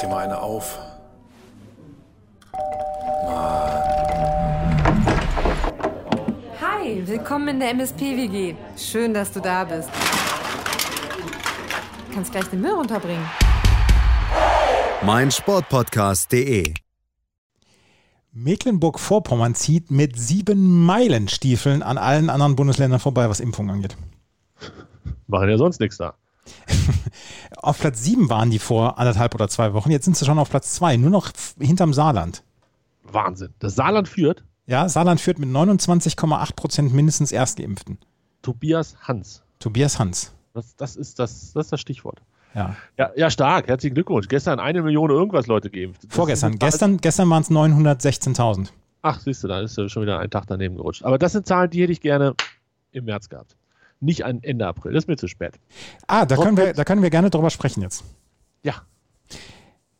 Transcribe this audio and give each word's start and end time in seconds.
dir 0.00 0.08
mal 0.08 0.24
eine 0.24 0.40
auf. 0.40 0.78
Hi, 6.60 7.02
willkommen 7.06 7.48
in 7.48 7.60
der 7.60 7.70
MSP-WG. 7.70 8.54
Schön, 8.76 9.12
dass 9.12 9.32
du 9.32 9.40
da 9.40 9.64
bist. 9.64 9.90
Du 12.08 12.14
kannst 12.14 12.32
gleich 12.32 12.46
den 12.46 12.60
Müll 12.60 12.72
runterbringen. 12.72 13.24
mein 15.02 15.30
Sportpodcast.de. 15.30 16.74
Mecklenburg-Vorpommern 18.32 19.54
zieht 19.54 19.90
mit 19.90 20.18
sieben 20.18 20.84
Meilenstiefeln 20.84 21.82
an 21.82 21.98
allen 21.98 22.30
anderen 22.30 22.56
Bundesländern 22.56 23.00
vorbei, 23.00 23.28
was 23.28 23.40
Impfung 23.40 23.70
angeht. 23.70 23.96
Machen 25.26 25.48
ja 25.48 25.58
sonst 25.58 25.80
nichts 25.80 25.96
da. 25.98 26.14
Auf 27.62 27.78
Platz 27.78 28.02
sieben 28.02 28.30
waren 28.30 28.50
die 28.50 28.58
vor 28.58 28.98
anderthalb 28.98 29.34
oder 29.34 29.48
zwei 29.48 29.74
Wochen. 29.74 29.90
Jetzt 29.90 30.04
sind 30.04 30.16
sie 30.16 30.24
schon 30.24 30.38
auf 30.38 30.50
Platz 30.50 30.72
zwei, 30.72 30.96
nur 30.96 31.10
noch 31.10 31.30
hinterm 31.58 31.92
Saarland. 31.92 32.42
Wahnsinn. 33.02 33.52
Das 33.58 33.74
Saarland 33.74 34.08
führt 34.08 34.44
Ja, 34.66 34.88
Saarland 34.88 35.20
führt 35.20 35.38
mit 35.38 35.48
29,8 35.48 36.54
Prozent 36.54 36.94
mindestens 36.94 37.32
Erstgeimpften. 37.32 37.98
Tobias 38.42 38.96
Hans. 39.02 39.42
Tobias 39.58 39.98
Hans. 39.98 40.32
Das, 40.54 40.74
das, 40.76 40.96
ist, 40.96 41.18
das, 41.18 41.52
das 41.52 41.66
ist 41.66 41.72
das 41.72 41.80
Stichwort. 41.80 42.22
Ja. 42.54 42.76
Ja, 42.98 43.10
ja, 43.14 43.30
stark. 43.30 43.68
Herzlichen 43.68 43.94
Glückwunsch. 43.94 44.26
Gestern 44.28 44.58
eine 44.58 44.82
Million 44.82 45.10
irgendwas 45.10 45.46
Leute 45.46 45.70
geimpft. 45.70 46.04
Das 46.04 46.14
Vorgestern. 46.14 46.58
Gestern, 46.58 46.96
gestern 46.96 47.30
waren 47.30 47.42
es 47.42 47.50
916.000. 47.50 48.68
Ach, 49.02 49.20
siehst 49.20 49.44
du, 49.44 49.48
da 49.48 49.60
ist 49.60 49.74
schon 49.90 50.02
wieder 50.02 50.18
ein 50.18 50.30
Tag 50.30 50.46
daneben 50.46 50.76
gerutscht. 50.76 51.04
Aber 51.04 51.18
das 51.18 51.32
sind 51.32 51.46
Zahlen, 51.46 51.70
die 51.70 51.82
hätte 51.82 51.92
ich 51.92 52.00
gerne 52.00 52.34
im 52.92 53.04
März 53.04 53.28
gehabt. 53.28 53.56
Nicht 54.00 54.24
an 54.24 54.42
Ende 54.42 54.66
April. 54.66 54.92
Das 54.92 55.04
ist 55.04 55.08
mir 55.08 55.16
zu 55.16 55.28
spät. 55.28 55.54
Ah, 56.06 56.24
da 56.24 56.36
können, 56.36 56.56
wir, 56.56 56.72
da 56.72 56.84
können 56.84 57.02
wir 57.02 57.10
gerne 57.10 57.30
drüber 57.30 57.50
sprechen 57.50 57.82
jetzt. 57.82 58.02
Ja. 58.62 58.74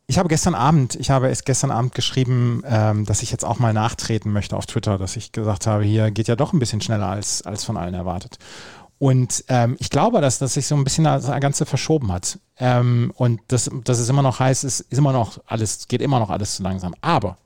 Ich 0.07 0.17
habe 0.17 0.27
gestern 0.27 0.55
Abend, 0.55 0.95
ich 0.95 1.09
habe 1.09 1.29
es 1.29 1.45
gestern 1.45 1.71
Abend 1.71 1.95
geschrieben, 1.95 2.63
ähm, 2.65 3.05
dass 3.05 3.21
ich 3.21 3.31
jetzt 3.31 3.45
auch 3.45 3.59
mal 3.59 3.73
nachtreten 3.73 4.33
möchte 4.33 4.57
auf 4.57 4.65
Twitter, 4.65 4.97
dass 4.97 5.15
ich 5.15 5.31
gesagt 5.31 5.67
habe, 5.67 5.83
hier 5.83 6.11
geht 6.11 6.27
ja 6.27 6.35
doch 6.35 6.51
ein 6.51 6.59
bisschen 6.59 6.81
schneller 6.81 7.07
als, 7.07 7.43
als 7.43 7.63
von 7.63 7.77
allen 7.77 7.93
erwartet. 7.93 8.37
Und 8.97 9.45
ähm, 9.47 9.77
ich 9.79 9.89
glaube, 9.89 10.21
dass, 10.21 10.37
dass 10.37 10.55
sich 10.55 10.67
so 10.67 10.75
ein 10.75 10.83
bisschen 10.83 11.05
das 11.05 11.25
Ganze 11.39 11.65
verschoben 11.65 12.11
hat. 12.11 12.39
Ähm, 12.59 13.11
und 13.15 13.39
dass, 13.47 13.71
dass 13.83 13.99
es 13.99 14.09
immer 14.09 14.21
noch 14.21 14.39
heißt, 14.39 14.63
es 14.63 14.81
ist 14.81 14.97
immer 14.97 15.11
noch 15.13 15.39
alles, 15.47 15.87
geht 15.87 16.01
immer 16.01 16.19
noch 16.19 16.29
alles 16.29 16.55
zu 16.55 16.63
langsam. 16.63 16.93
Aber 17.01 17.37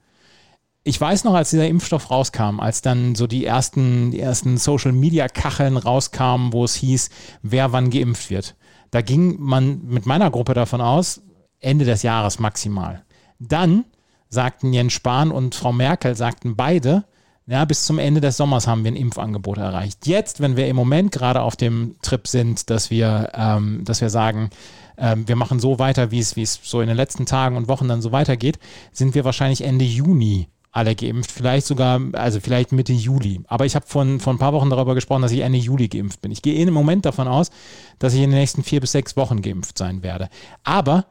ich 0.87 1.01
weiß 1.01 1.23
noch, 1.23 1.33
als 1.33 1.49
dieser 1.49 1.67
Impfstoff 1.67 2.11
rauskam, 2.11 2.59
als 2.59 2.83
dann 2.83 3.15
so 3.15 3.25
die 3.25 3.43
ersten, 3.43 4.11
die 4.11 4.19
ersten 4.19 4.57
Social 4.57 4.91
Media 4.91 5.27
Kacheln 5.27 5.77
rauskamen, 5.77 6.53
wo 6.53 6.63
es 6.63 6.75
hieß, 6.75 7.09
wer 7.41 7.71
wann 7.71 7.89
geimpft 7.89 8.29
wird. 8.29 8.55
Da 8.91 9.01
ging 9.01 9.37
man 9.39 9.83
mit 9.87 10.05
meiner 10.05 10.29
Gruppe 10.29 10.53
davon 10.53 10.81
aus, 10.81 11.23
Ende 11.59 11.85
des 11.85 12.03
Jahres 12.03 12.37
maximal. 12.37 13.03
Dann 13.39 13.85
sagten 14.29 14.73
Jens 14.73 14.93
Spahn 14.93 15.31
und 15.31 15.55
Frau 15.55 15.73
Merkel, 15.73 16.15
sagten 16.15 16.55
beide, 16.55 17.05
ja, 17.47 17.65
bis 17.65 17.85
zum 17.85 17.97
Ende 17.97 18.21
des 18.21 18.37
Sommers 18.37 18.67
haben 18.67 18.83
wir 18.83 18.91
ein 18.91 18.95
Impfangebot 18.95 19.57
erreicht. 19.57 20.05
Jetzt, 20.05 20.39
wenn 20.39 20.55
wir 20.55 20.67
im 20.67 20.75
Moment 20.75 21.11
gerade 21.11 21.41
auf 21.41 21.55
dem 21.55 21.95
Trip 22.03 22.27
sind, 22.27 22.69
dass 22.69 22.91
wir, 22.91 23.31
ähm, 23.33 23.83
dass 23.85 24.01
wir 24.01 24.11
sagen, 24.11 24.51
ähm, 24.99 25.27
wir 25.27 25.35
machen 25.35 25.59
so 25.59 25.79
weiter, 25.79 26.11
wie 26.11 26.19
es, 26.19 26.35
wie 26.35 26.43
es 26.43 26.59
so 26.61 26.79
in 26.79 26.87
den 26.87 26.97
letzten 26.97 27.25
Tagen 27.25 27.57
und 27.57 27.67
Wochen 27.67 27.87
dann 27.87 28.03
so 28.03 28.11
weitergeht, 28.11 28.59
sind 28.91 29.15
wir 29.15 29.25
wahrscheinlich 29.25 29.61
Ende 29.61 29.85
Juni 29.85 30.47
alle 30.75 30.93
geimpft, 30.93 31.31
vielleicht 31.31 31.65
sogar, 31.65 32.01
also 32.13 32.41
vielleicht 32.41 32.73
Mitte 32.73 32.91
Juli. 32.91 33.41
Aber 33.47 33.65
ich 33.65 33.75
habe 33.75 33.87
von, 33.87 34.19
vor 34.19 34.33
ein 34.33 34.39
paar 34.39 34.51
Wochen 34.51 34.69
darüber 34.69 34.93
gesprochen, 34.93 35.21
dass 35.21 35.31
ich 35.31 35.39
Ende 35.39 35.57
Juli 35.57 35.87
geimpft 35.87 36.21
bin. 36.21 36.31
Ich 36.31 36.41
gehe 36.41 36.61
im 36.61 36.73
Moment 36.73 37.05
davon 37.05 37.29
aus, 37.29 37.49
dass 37.97 38.13
ich 38.13 38.21
in 38.21 38.29
den 38.29 38.39
nächsten 38.39 38.61
vier 38.61 38.81
bis 38.81 38.91
sechs 38.91 39.15
Wochen 39.15 39.41
geimpft 39.41 39.77
sein 39.77 40.03
werde. 40.03 40.27
Aber 40.65 41.05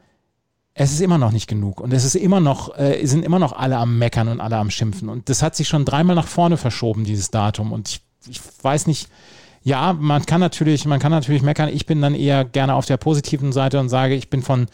es 0.75 0.91
ist 0.91 1.01
immer 1.01 1.17
noch 1.17 1.31
nicht 1.31 1.47
genug 1.47 1.81
und 1.81 1.93
es 1.93 2.03
ist 2.03 2.13
immer 2.13 2.39
noch, 2.39 2.77
äh, 2.77 3.03
sind 3.07 3.25
immer 3.25 3.39
noch 3.39 3.53
alle 3.53 3.77
am 3.77 3.97
Meckern 3.97 4.27
und 4.27 4.39
alle 4.39 4.57
am 4.57 4.69
Schimpfen. 4.69 5.09
Und 5.09 5.29
das 5.29 5.41
hat 5.41 5.55
sich 5.55 5.67
schon 5.67 5.83
dreimal 5.83 6.15
nach 6.15 6.27
vorne 6.27 6.57
verschoben, 6.57 7.03
dieses 7.03 7.31
Datum. 7.31 7.71
Und 7.71 7.89
ich, 7.89 8.01
ich 8.29 8.41
weiß 8.61 8.85
nicht, 8.85 9.09
ja, 9.63 9.93
man 9.93 10.27
kann 10.27 10.41
natürlich, 10.41 10.85
man 10.85 10.99
kann 10.99 11.11
natürlich 11.11 11.41
meckern. 11.41 11.69
Ich 11.69 11.87
bin 11.87 12.03
dann 12.03 12.13
eher 12.13 12.45
gerne 12.45 12.75
auf 12.75 12.85
der 12.85 12.97
positiven 12.97 13.51
Seite 13.51 13.79
und 13.79 13.89
sage, 13.89 14.13
ich 14.13 14.29
bin 14.29 14.43
von 14.43 14.67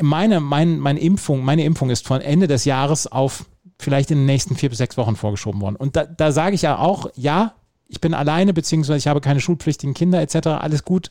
meine, 0.00 0.40
mein, 0.40 0.80
meine 0.80 0.98
Impfung, 0.98 1.44
meine 1.44 1.62
Impfung 1.62 1.90
ist 1.90 2.08
von 2.08 2.20
Ende 2.20 2.48
des 2.48 2.64
Jahres 2.64 3.06
auf 3.06 3.44
vielleicht 3.78 4.10
in 4.10 4.18
den 4.18 4.26
nächsten 4.26 4.56
vier 4.56 4.68
bis 4.68 4.78
sechs 4.78 4.96
Wochen 4.96 5.16
vorgeschoben 5.16 5.60
worden. 5.60 5.76
Und 5.76 5.96
da, 5.96 6.04
da 6.04 6.32
sage 6.32 6.54
ich 6.54 6.62
ja 6.62 6.78
auch, 6.78 7.10
ja, 7.14 7.54
ich 7.88 8.00
bin 8.00 8.14
alleine, 8.14 8.52
beziehungsweise 8.52 8.98
ich 8.98 9.06
habe 9.06 9.20
keine 9.20 9.40
schulpflichtigen 9.40 9.94
Kinder 9.94 10.20
etc., 10.20 10.46
alles 10.46 10.84
gut. 10.84 11.10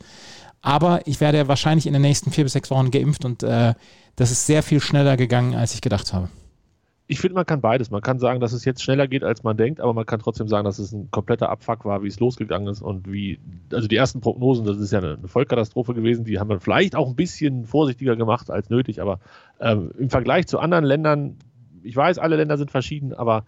Aber 0.62 1.06
ich 1.06 1.22
werde 1.22 1.48
wahrscheinlich 1.48 1.86
in 1.86 1.94
den 1.94 2.02
nächsten 2.02 2.32
vier 2.32 2.44
bis 2.44 2.54
sechs 2.54 2.72
Wochen 2.72 2.90
geimpft 2.90 3.24
und 3.24 3.44
äh, 3.44 3.76
das 4.16 4.32
ist 4.32 4.48
sehr 4.48 4.64
viel 4.64 4.80
schneller 4.80 5.16
gegangen, 5.16 5.54
als 5.54 5.76
ich 5.76 5.82
gedacht 5.82 6.12
habe. 6.14 6.30
Ich 7.08 7.20
finde, 7.20 7.36
man 7.36 7.46
kann 7.46 7.62
beides. 7.62 7.92
Man 7.92 8.02
kann 8.02 8.18
sagen, 8.18 8.40
dass 8.40 8.52
es 8.52 8.66
jetzt 8.66 8.82
schneller 8.82 9.08
geht, 9.08 9.24
als 9.24 9.44
man 9.44 9.58
denkt, 9.58 9.80
aber 9.80 9.94
man 9.94 10.08
kann 10.08 10.20
trotzdem 10.20 10.48
sagen, 10.48 10.66
dass 10.66 10.80
es 10.80 10.92
ein 10.92 11.12
kompletter 11.12 11.50
Abfuck 11.50 11.86
war, 11.86 12.02
wie 12.02 12.08
es 12.08 12.20
losgegangen 12.20 12.68
ist 12.68 12.82
und 12.82 13.12
wie, 13.12 13.40
also 13.72 13.88
die 13.88 13.96
ersten 13.96 14.22
Prognosen, 14.22 14.66
das 14.66 14.80
ist 14.80 14.92
ja 14.92 15.00
eine, 15.00 15.20
Vollkatastrophe 15.28 15.94
gewesen, 15.94 16.26
die 16.26 16.40
haben 16.40 16.50
wir 16.50 16.60
vielleicht 16.60 16.96
auch 16.96 17.08
ein 17.08 17.16
bisschen 17.16 17.66
vorsichtiger 17.66 18.16
gemacht 18.16 18.50
als 18.50 18.72
nötig, 18.72 19.02
aber 19.02 19.20
ähm, 19.60 19.92
im 20.00 20.10
Vergleich 20.10 20.48
zu 20.48 20.58
anderen 20.58 20.84
Ländern, 20.84 21.38
ich 21.86 21.96
weiß, 21.96 22.18
alle 22.18 22.36
Länder 22.36 22.58
sind 22.58 22.72
verschieden, 22.72 23.14
aber 23.14 23.44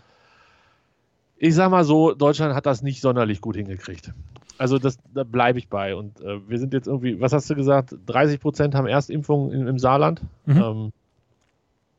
ich 1.37 1.55
sag 1.55 1.69
mal 1.69 1.83
so, 1.83 2.13
Deutschland 2.13 2.55
hat 2.55 2.65
das 2.65 2.81
nicht 2.81 3.01
sonderlich 3.01 3.41
gut 3.41 3.55
hingekriegt. 3.55 4.13
Also 4.57 4.79
das, 4.79 4.97
da 5.13 5.23
bleibe 5.23 5.59
ich 5.59 5.69
bei. 5.69 5.95
Und 5.95 6.19
äh, 6.21 6.39
wir 6.47 6.57
sind 6.57 6.73
jetzt 6.73 6.87
irgendwie, 6.87 7.19
was 7.19 7.33
hast 7.33 7.49
du 7.49 7.55
gesagt, 7.55 7.95
30 8.07 8.39
Prozent 8.39 8.75
haben 8.75 8.87
Erstimpfungen 8.87 9.51
im, 9.51 9.67
im 9.67 9.79
Saarland. 9.79 10.21
Mhm. 10.45 10.57
Ähm, 10.57 10.91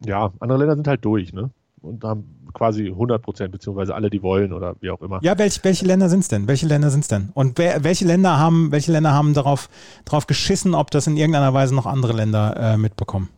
ja, 0.04 0.32
andere 0.40 0.58
Länder 0.58 0.74
sind 0.74 0.88
halt 0.88 1.04
durch, 1.04 1.32
ne? 1.32 1.50
Und 1.80 2.02
haben 2.02 2.24
quasi 2.54 2.88
100 2.88 3.22
Prozent, 3.22 3.52
beziehungsweise 3.52 3.94
alle, 3.94 4.10
die 4.10 4.22
wollen 4.22 4.52
oder 4.52 4.74
wie 4.80 4.90
auch 4.90 5.00
immer. 5.00 5.20
Ja, 5.22 5.38
welch, 5.38 5.62
welche 5.62 5.86
Länder 5.86 6.08
sind 6.08 6.20
es 6.20 6.28
denn? 6.28 6.48
Welche 6.48 6.66
Länder 6.66 6.90
sind 6.90 7.00
es 7.00 7.08
denn? 7.08 7.30
Und 7.34 7.58
wer, 7.58 7.84
welche 7.84 8.04
Länder 8.04 8.38
haben, 8.38 8.72
welche 8.72 8.90
Länder 8.90 9.12
haben 9.12 9.32
darauf, 9.32 9.68
darauf 10.04 10.26
geschissen, 10.26 10.74
ob 10.74 10.90
das 10.90 11.06
in 11.06 11.16
irgendeiner 11.16 11.54
Weise 11.54 11.74
noch 11.76 11.86
andere 11.86 12.14
Länder 12.14 12.56
äh, 12.56 12.76
mitbekommen? 12.76 13.28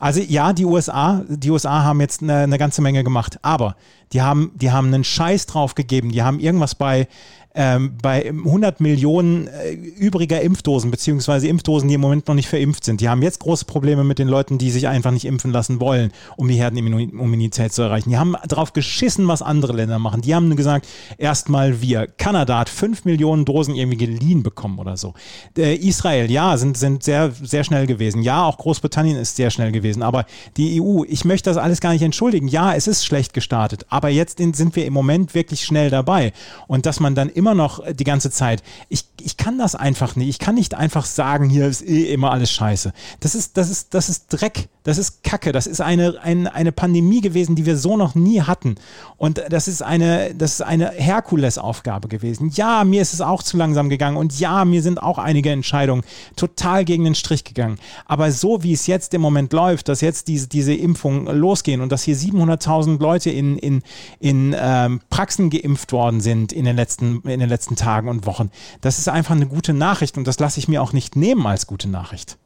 Also 0.00 0.20
ja, 0.20 0.52
die 0.52 0.64
USA, 0.64 1.22
die 1.28 1.50
USA 1.50 1.82
haben 1.84 2.00
jetzt 2.00 2.22
eine, 2.22 2.38
eine 2.38 2.58
ganze 2.58 2.82
Menge 2.82 3.04
gemacht, 3.04 3.38
aber 3.42 3.76
die 4.12 4.22
haben, 4.22 4.52
die 4.54 4.70
haben 4.70 4.88
einen 4.88 5.04
Scheiß 5.04 5.46
drauf 5.46 5.74
gegeben. 5.74 6.10
Die 6.10 6.22
haben 6.22 6.38
irgendwas 6.40 6.74
bei, 6.74 7.08
ähm, 7.54 7.96
bei 8.02 8.28
100 8.28 8.80
Millionen 8.80 9.46
äh, 9.46 9.72
übriger 9.72 10.40
Impfdosen, 10.40 10.90
beziehungsweise 10.90 11.46
Impfdosen, 11.46 11.88
die 11.88 11.94
im 11.94 12.00
Moment 12.00 12.26
noch 12.26 12.34
nicht 12.34 12.48
verimpft 12.48 12.84
sind. 12.84 13.00
Die 13.00 13.08
haben 13.08 13.22
jetzt 13.22 13.38
große 13.38 13.64
Probleme 13.64 14.02
mit 14.02 14.18
den 14.18 14.26
Leuten, 14.26 14.58
die 14.58 14.70
sich 14.72 14.88
einfach 14.88 15.12
nicht 15.12 15.24
impfen 15.24 15.52
lassen 15.52 15.78
wollen, 15.78 16.12
um 16.36 16.48
die 16.48 16.56
Herdenimmunität 16.56 17.72
zu 17.72 17.82
erreichen. 17.82 18.10
Die 18.10 18.16
haben 18.16 18.34
drauf 18.48 18.72
geschissen, 18.72 19.28
was 19.28 19.40
andere 19.40 19.72
Länder 19.72 20.00
machen. 20.00 20.22
Die 20.22 20.34
haben 20.34 20.56
gesagt, 20.56 20.88
erstmal 21.16 21.80
wir. 21.80 22.08
Kanada 22.08 22.58
hat 22.58 22.68
5 22.68 23.04
Millionen 23.04 23.44
Dosen 23.44 23.76
irgendwie 23.76 23.98
geliehen 23.98 24.42
bekommen 24.42 24.80
oder 24.80 24.96
so. 24.96 25.14
Äh, 25.56 25.76
Israel, 25.76 26.30
ja, 26.30 26.56
sind, 26.56 26.76
sind 26.76 27.04
sehr, 27.04 27.30
sehr 27.30 27.62
schnell 27.62 27.86
gewesen. 27.86 28.22
Ja, 28.22 28.44
auch 28.44 28.58
Großbritannien 28.58 29.16
ist 29.16 29.36
sehr 29.36 29.50
schnell 29.50 29.70
gewesen. 29.70 30.02
Aber 30.02 30.26
die 30.56 30.80
EU, 30.82 31.04
ich 31.06 31.24
möchte 31.24 31.50
das 31.50 31.56
alles 31.56 31.80
gar 31.80 31.92
nicht 31.92 32.02
entschuldigen. 32.02 32.48
Ja, 32.48 32.74
es 32.74 32.88
ist 32.88 33.06
schlecht 33.06 33.32
gestartet. 33.32 33.86
Aber 33.90 34.08
jetzt 34.08 34.40
in, 34.40 34.54
sind 34.54 34.74
wir 34.74 34.86
im 34.86 34.92
Moment 34.92 35.36
wirklich 35.36 35.64
schnell 35.64 35.90
dabei. 35.90 36.32
Und 36.66 36.86
dass 36.86 36.98
man 36.98 37.14
dann 37.14 37.28
immer 37.28 37.43
noch 37.52 37.84
die 37.92 38.04
ganze 38.04 38.30
Zeit, 38.30 38.62
ich, 38.88 39.04
ich 39.20 39.36
kann 39.36 39.58
das 39.58 39.74
einfach 39.74 40.16
nicht. 40.16 40.30
Ich 40.30 40.38
kann 40.38 40.54
nicht 40.54 40.74
einfach 40.74 41.04
sagen, 41.04 41.50
hier 41.50 41.66
ist 41.66 41.82
eh 41.82 42.10
immer 42.12 42.30
alles 42.30 42.50
scheiße. 42.50 42.94
Das 43.20 43.34
ist, 43.34 43.58
das 43.58 43.68
ist, 43.68 43.92
das 43.92 44.08
ist 44.08 44.28
Dreck. 44.28 44.68
Das 44.84 44.98
ist 44.98 45.24
Kacke. 45.24 45.52
Das 45.52 45.66
ist 45.66 45.80
eine, 45.80 46.20
eine, 46.22 46.54
eine 46.54 46.70
Pandemie 46.70 47.22
gewesen, 47.22 47.56
die 47.56 47.64
wir 47.64 47.76
so 47.76 47.96
noch 47.96 48.14
nie 48.14 48.42
hatten. 48.42 48.74
Und 49.16 49.42
das 49.48 49.66
ist 49.66 49.82
eine, 49.82 50.34
das 50.34 50.54
ist 50.54 50.60
eine 50.60 50.90
Herkulesaufgabe 50.90 52.08
gewesen. 52.08 52.50
Ja, 52.54 52.84
mir 52.84 53.00
ist 53.00 53.14
es 53.14 53.22
auch 53.22 53.42
zu 53.42 53.56
langsam 53.56 53.88
gegangen. 53.88 54.18
Und 54.18 54.38
ja, 54.38 54.64
mir 54.66 54.82
sind 54.82 55.02
auch 55.02 55.18
einige 55.18 55.50
Entscheidungen 55.50 56.02
total 56.36 56.84
gegen 56.84 57.04
den 57.04 57.14
Strich 57.14 57.44
gegangen. 57.44 57.78
Aber 58.04 58.30
so 58.30 58.62
wie 58.62 58.74
es 58.74 58.86
jetzt 58.86 59.14
im 59.14 59.22
Moment 59.22 59.52
läuft, 59.54 59.88
dass 59.88 60.02
jetzt 60.02 60.28
diese, 60.28 60.48
diese 60.48 60.74
Impfungen 60.74 61.34
losgehen 61.34 61.80
und 61.80 61.90
dass 61.90 62.02
hier 62.02 62.16
700.000 62.16 63.00
Leute 63.00 63.30
in, 63.30 63.56
in, 63.56 63.82
in 64.20 64.54
ähm, 64.58 65.00
Praxen 65.08 65.48
geimpft 65.48 65.92
worden 65.92 66.20
sind 66.20 66.52
in 66.52 66.66
den, 66.66 66.76
letzten, 66.76 67.22
in 67.34 67.40
den 67.40 67.48
letzten 67.48 67.76
Tagen 67.76 68.08
und 68.08 68.26
Wochen, 68.26 68.50
das 68.80 68.98
ist 68.98 69.08
einfach 69.08 69.34
eine 69.34 69.46
gute 69.46 69.74
Nachricht 69.74 70.16
und 70.16 70.26
das 70.26 70.38
lasse 70.38 70.58
ich 70.58 70.68
mir 70.68 70.82
auch 70.82 70.92
nicht 70.92 71.16
nehmen 71.16 71.46
als 71.46 71.66
gute 71.66 71.88
Nachricht. 71.88 72.38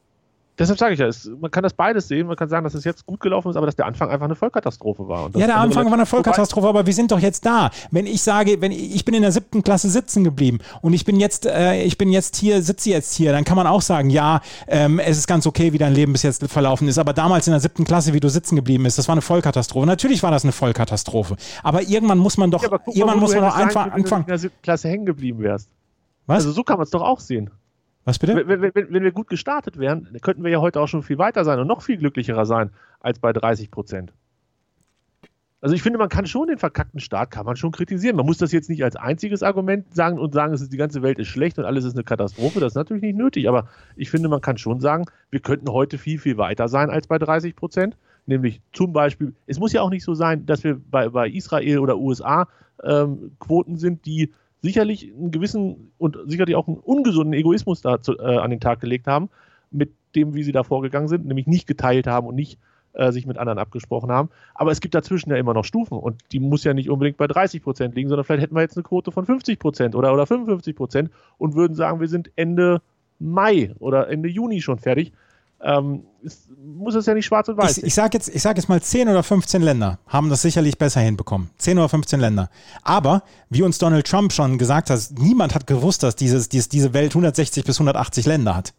Deshalb 0.59 0.79
sage 0.79 0.95
ich 0.95 0.99
ja, 1.01 1.07
es, 1.07 1.31
man 1.41 1.51
kann 1.51 1.63
das 1.63 1.73
beides 1.73 2.09
sehen. 2.09 2.27
Man 2.27 2.35
kann 2.37 2.49
sagen, 2.49 2.65
dass 2.65 2.75
es 2.75 2.83
jetzt 2.85 3.07
gut 3.07 3.21
gelaufen 3.21 3.49
ist, 3.51 3.57
aber 3.57 3.67
dass 3.67 3.77
der 3.77 3.87
Anfang 3.87 4.11
einfach 4.11 4.25
eine 4.25 4.35
Vollkatastrophe 4.35 5.07
war. 5.07 5.31
Ja, 5.37 5.47
der 5.47 5.57
Anfang 5.59 5.87
war 5.87 5.93
eine 5.93 6.07
Vollkatastrophe, 6.07 6.67
aber 6.69 6.87
wir 6.87 6.93
sind 6.93 7.13
doch 7.13 7.21
jetzt 7.21 7.47
da. 7.47 7.71
Wenn 7.91 8.07
ich 8.07 8.23
sage, 8.23 8.61
wenn 8.61 8.73
ich 8.73 8.95
ich 8.97 9.05
bin 9.05 9.15
in 9.15 9.23
der 9.23 9.31
siebten 9.33 9.63
Klasse 9.63 9.89
sitzen 9.89 10.25
geblieben 10.25 10.59
und 10.83 10.95
ich 10.95 11.05
bin 11.05 11.21
jetzt, 11.21 11.47
äh, 11.47 11.83
ich 11.83 11.97
bin 11.97 12.11
jetzt 12.11 12.37
hier, 12.37 12.63
sitze 12.63 12.91
jetzt 12.91 13.15
hier, 13.15 13.31
dann 13.33 13.45
kann 13.45 13.57
man 13.57 13.67
auch 13.69 13.83
sagen, 13.83 14.11
ja, 14.11 14.41
ähm, 14.67 14.99
es 14.99 15.17
ist 15.19 15.27
ganz 15.29 15.47
okay, 15.47 15.73
wie 15.73 15.79
dein 15.79 15.95
Leben 15.95 16.13
bis 16.13 16.23
jetzt 16.25 16.45
verlaufen 16.49 16.89
ist. 16.89 16.99
Aber 16.99 17.13
damals 17.13 17.47
in 17.47 17.53
der 17.53 17.61
siebten 17.61 17.85
Klasse, 17.85 18.13
wie 18.13 18.21
du 18.21 18.29
sitzen 18.29 18.57
geblieben 18.57 18.83
bist, 18.83 18.99
das 18.99 19.07
war 19.07 19.13
eine 19.13 19.23
Vollkatastrophe. 19.23 19.87
Natürlich 19.87 20.23
war 20.23 20.31
das 20.31 20.43
eine 20.45 20.53
Vollkatastrophe. 20.53 21.37
Aber 21.63 21.83
irgendwann 21.83 22.19
muss 22.19 22.37
man 22.37 22.51
doch, 22.51 22.63
Ja, 22.63 22.71
mal, 22.71 22.81
irgendwann 22.87 23.21
muss 23.21 23.33
man 23.35 23.45
doch 23.45 23.57
einfach 23.57 23.85
können, 23.85 23.95
wenn 23.95 24.03
du 24.03 24.07
anfangen. 24.07 24.23
in 24.25 24.29
der 24.29 24.39
siebten 24.39 24.63
Klasse 24.63 24.89
hängen 24.89 25.07
geblieben 25.07 25.39
wärst. 25.41 25.69
Was? 26.27 26.37
Also 26.39 26.53
so 26.53 26.63
kann 26.65 26.77
man 26.77 26.85
es 26.85 26.91
doch 26.91 27.03
auch 27.03 27.21
sehen. 27.21 27.51
Was 28.09 28.19
bitte? 28.19 28.49
Wenn, 28.49 28.63
wenn, 28.63 28.73
wenn, 28.75 29.03
wir 29.03 29.13
gut 29.13 29.29
gestartet 29.29 29.79
wären, 29.79 30.09
könnten 30.23 30.43
wir 30.43 30.51
ja 30.51 30.63
heute 30.63 30.81
auch 30.81 30.87
schon 30.87 31.03
viel 31.03 31.19
weiter 31.19 31.45
sein 31.45 31.59
und 31.59 31.67
noch 31.67 31.83
viel 31.83 31.99
glücklicherer 31.99 32.47
sein 32.47 32.71
als 33.01 33.19
bei 33.19 33.35
30 33.35 33.71
Prozent. 33.71 34.15
Also 35.61 35.75
ich 35.75 35.83
finde, 35.83 35.99
man 35.99 36.09
kann 36.09 36.25
schon 36.25 36.49
den 36.49 36.57
verkackten 36.57 37.01
Start, 37.01 37.31
kann 37.31 37.45
man 37.45 37.57
schon 37.57 37.71
kritisieren. 37.71 38.17
Man 38.17 38.25
muss 38.25 38.39
das 38.39 38.51
jetzt 38.51 38.71
nicht 38.71 38.83
als 38.83 38.97
einziges 38.97 39.43
Argument 39.43 39.95
sagen 39.95 40.19
und 40.19 40.33
sagen, 40.33 40.55
ist, 40.55 40.73
die 40.73 40.79
ganze 40.79 41.03
Welt 41.03 41.19
ist 41.19 41.29
schlecht 41.29 41.59
und 41.59 41.67
alles 41.67 41.85
ist 41.85 41.97
eine 41.97 42.05
Katastrophe. 42.05 42.61
Das 42.61 42.73
ist 42.73 42.77
natürlich 42.77 43.03
nicht 43.03 43.19
nötig, 43.19 43.47
aber 43.47 43.69
ich 43.95 44.09
finde, 44.09 44.31
man 44.31 44.41
kann 44.41 44.57
schon 44.57 44.81
sagen, 44.81 45.05
wir 45.29 45.41
könnten 45.41 45.71
heute 45.71 45.99
viel, 45.99 46.19
viel 46.19 46.39
weiter 46.39 46.69
sein 46.69 46.89
als 46.89 47.09
bei 47.09 47.19
30 47.19 47.57
Prozent. 47.57 47.99
Nämlich 48.25 48.63
zum 48.73 48.95
Beispiel, 48.95 49.35
es 49.47 49.59
muss 49.59 49.75
ja 49.75 49.83
auch 49.83 49.91
nicht 49.91 50.05
so 50.05 50.15
sein, 50.15 50.47
dass 50.47 50.65
wir 50.65 50.81
bei, 50.91 51.11
bei 51.11 51.29
Israel 51.29 51.81
oder 51.81 51.99
USA 51.99 52.49
ähm, 52.83 53.33
Quoten 53.39 53.77
sind, 53.77 54.07
die 54.07 54.33
sicherlich 54.63 55.13
einen 55.13 55.31
gewissen 55.31 55.93
und 55.99 56.19
sicherlich 56.27 56.57
auch 56.57 56.67
einen 56.67 56.79
ungesunden 56.79 57.33
Egoismus 57.33 57.81
da 57.81 57.99
äh, 58.07 58.37
an 58.37 58.51
den 58.51 58.61
Tag 58.61 58.81
gelegt 58.81 59.07
haben, 59.07 59.29
mit 59.71 59.93
dem, 60.15 60.35
wie 60.35 60.43
sie 60.43 60.53
da 60.53 60.63
vorgegangen 60.63 61.09
sind, 61.09 61.27
nämlich 61.27 61.47
nicht 61.47 61.67
geteilt 61.67 62.07
haben 62.07 62.27
und 62.27 62.35
nicht 62.35 62.59
äh, 62.95 63.13
sich 63.13 63.27
mit 63.27 63.39
anderen 63.39 63.59
abgesprochen 63.59 64.11
haben. 64.11 64.31
Aber 64.55 64.73
es 64.73 64.81
gibt 64.81 64.95
dazwischen 64.95 65.31
ja 65.31 65.37
immer 65.37 65.55
noch 65.55 65.65
Stufen 65.65 65.99
und 65.99 66.21
die 66.33 66.41
muss 66.41 66.65
ja 66.65 66.75
nicht 66.75 66.91
unbedingt 66.91 67.17
bei 67.17 67.27
30 67.27 67.63
Prozent 67.63 67.95
liegen, 67.95 68.09
sondern 68.09 68.25
vielleicht 68.25 68.43
hätten 68.43 68.55
wir 68.55 68.63
jetzt 68.63 68.77
eine 68.77 68.83
Quote 68.83 69.13
von 69.13 69.27
50 69.27 69.59
Prozent 69.59 69.95
oder, 69.95 70.13
oder 70.13 70.27
55 70.27 70.75
Prozent 70.75 71.11
und 71.37 71.55
würden 71.55 71.75
sagen, 71.75 72.01
wir 72.01 72.09
sind 72.09 72.31
Ende 72.37 72.81
Mai 73.19 73.75
oder 73.79 74.09
Ende 74.09 74.29
Juni 74.29 74.61
schon 74.61 74.79
fertig. 74.79 75.13
Ähm, 75.61 76.05
es 76.25 76.49
muss 76.57 76.95
es 76.95 77.07
ja 77.07 77.15
nicht 77.15 77.27
schwarz 77.27 77.49
und 77.49 77.57
weiß. 77.57 77.79
Ich, 77.79 77.85
ich 77.85 77.95
sage 77.95 78.19
jetzt, 78.19 78.33
sag 78.39 78.57
jetzt 78.57 78.69
mal 78.69 78.81
10 78.81 79.09
oder 79.09 79.23
15 79.23 79.63
Länder 79.63 79.99
haben 80.07 80.31
das 80.31 80.43
sicherlich 80.43 80.79
besser 80.79 81.01
hinbekommen. 81.01 81.51
10 81.59 81.79
oder 81.79 81.89
15 81.89 82.21
Länder. 82.21 82.51
Aber, 82.83 83.23
wie 83.51 83.63
uns 83.63 83.79
Donald 83.79 84.07
Trump 84.07 84.33
schon 84.33 84.59
gesagt 84.59 84.91
hat, 84.91 85.01
niemand 85.19 85.55
hat 85.55 85.67
gewusst, 85.67 86.03
dass 86.03 86.17
dieses, 86.17 86.49
dieses, 86.49 86.69
diese 86.69 86.95
Welt 86.95 87.13
160 87.13 87.65
bis 87.65 87.77
180 87.77 88.27
Länder 88.27 88.55
hat. 88.55 88.73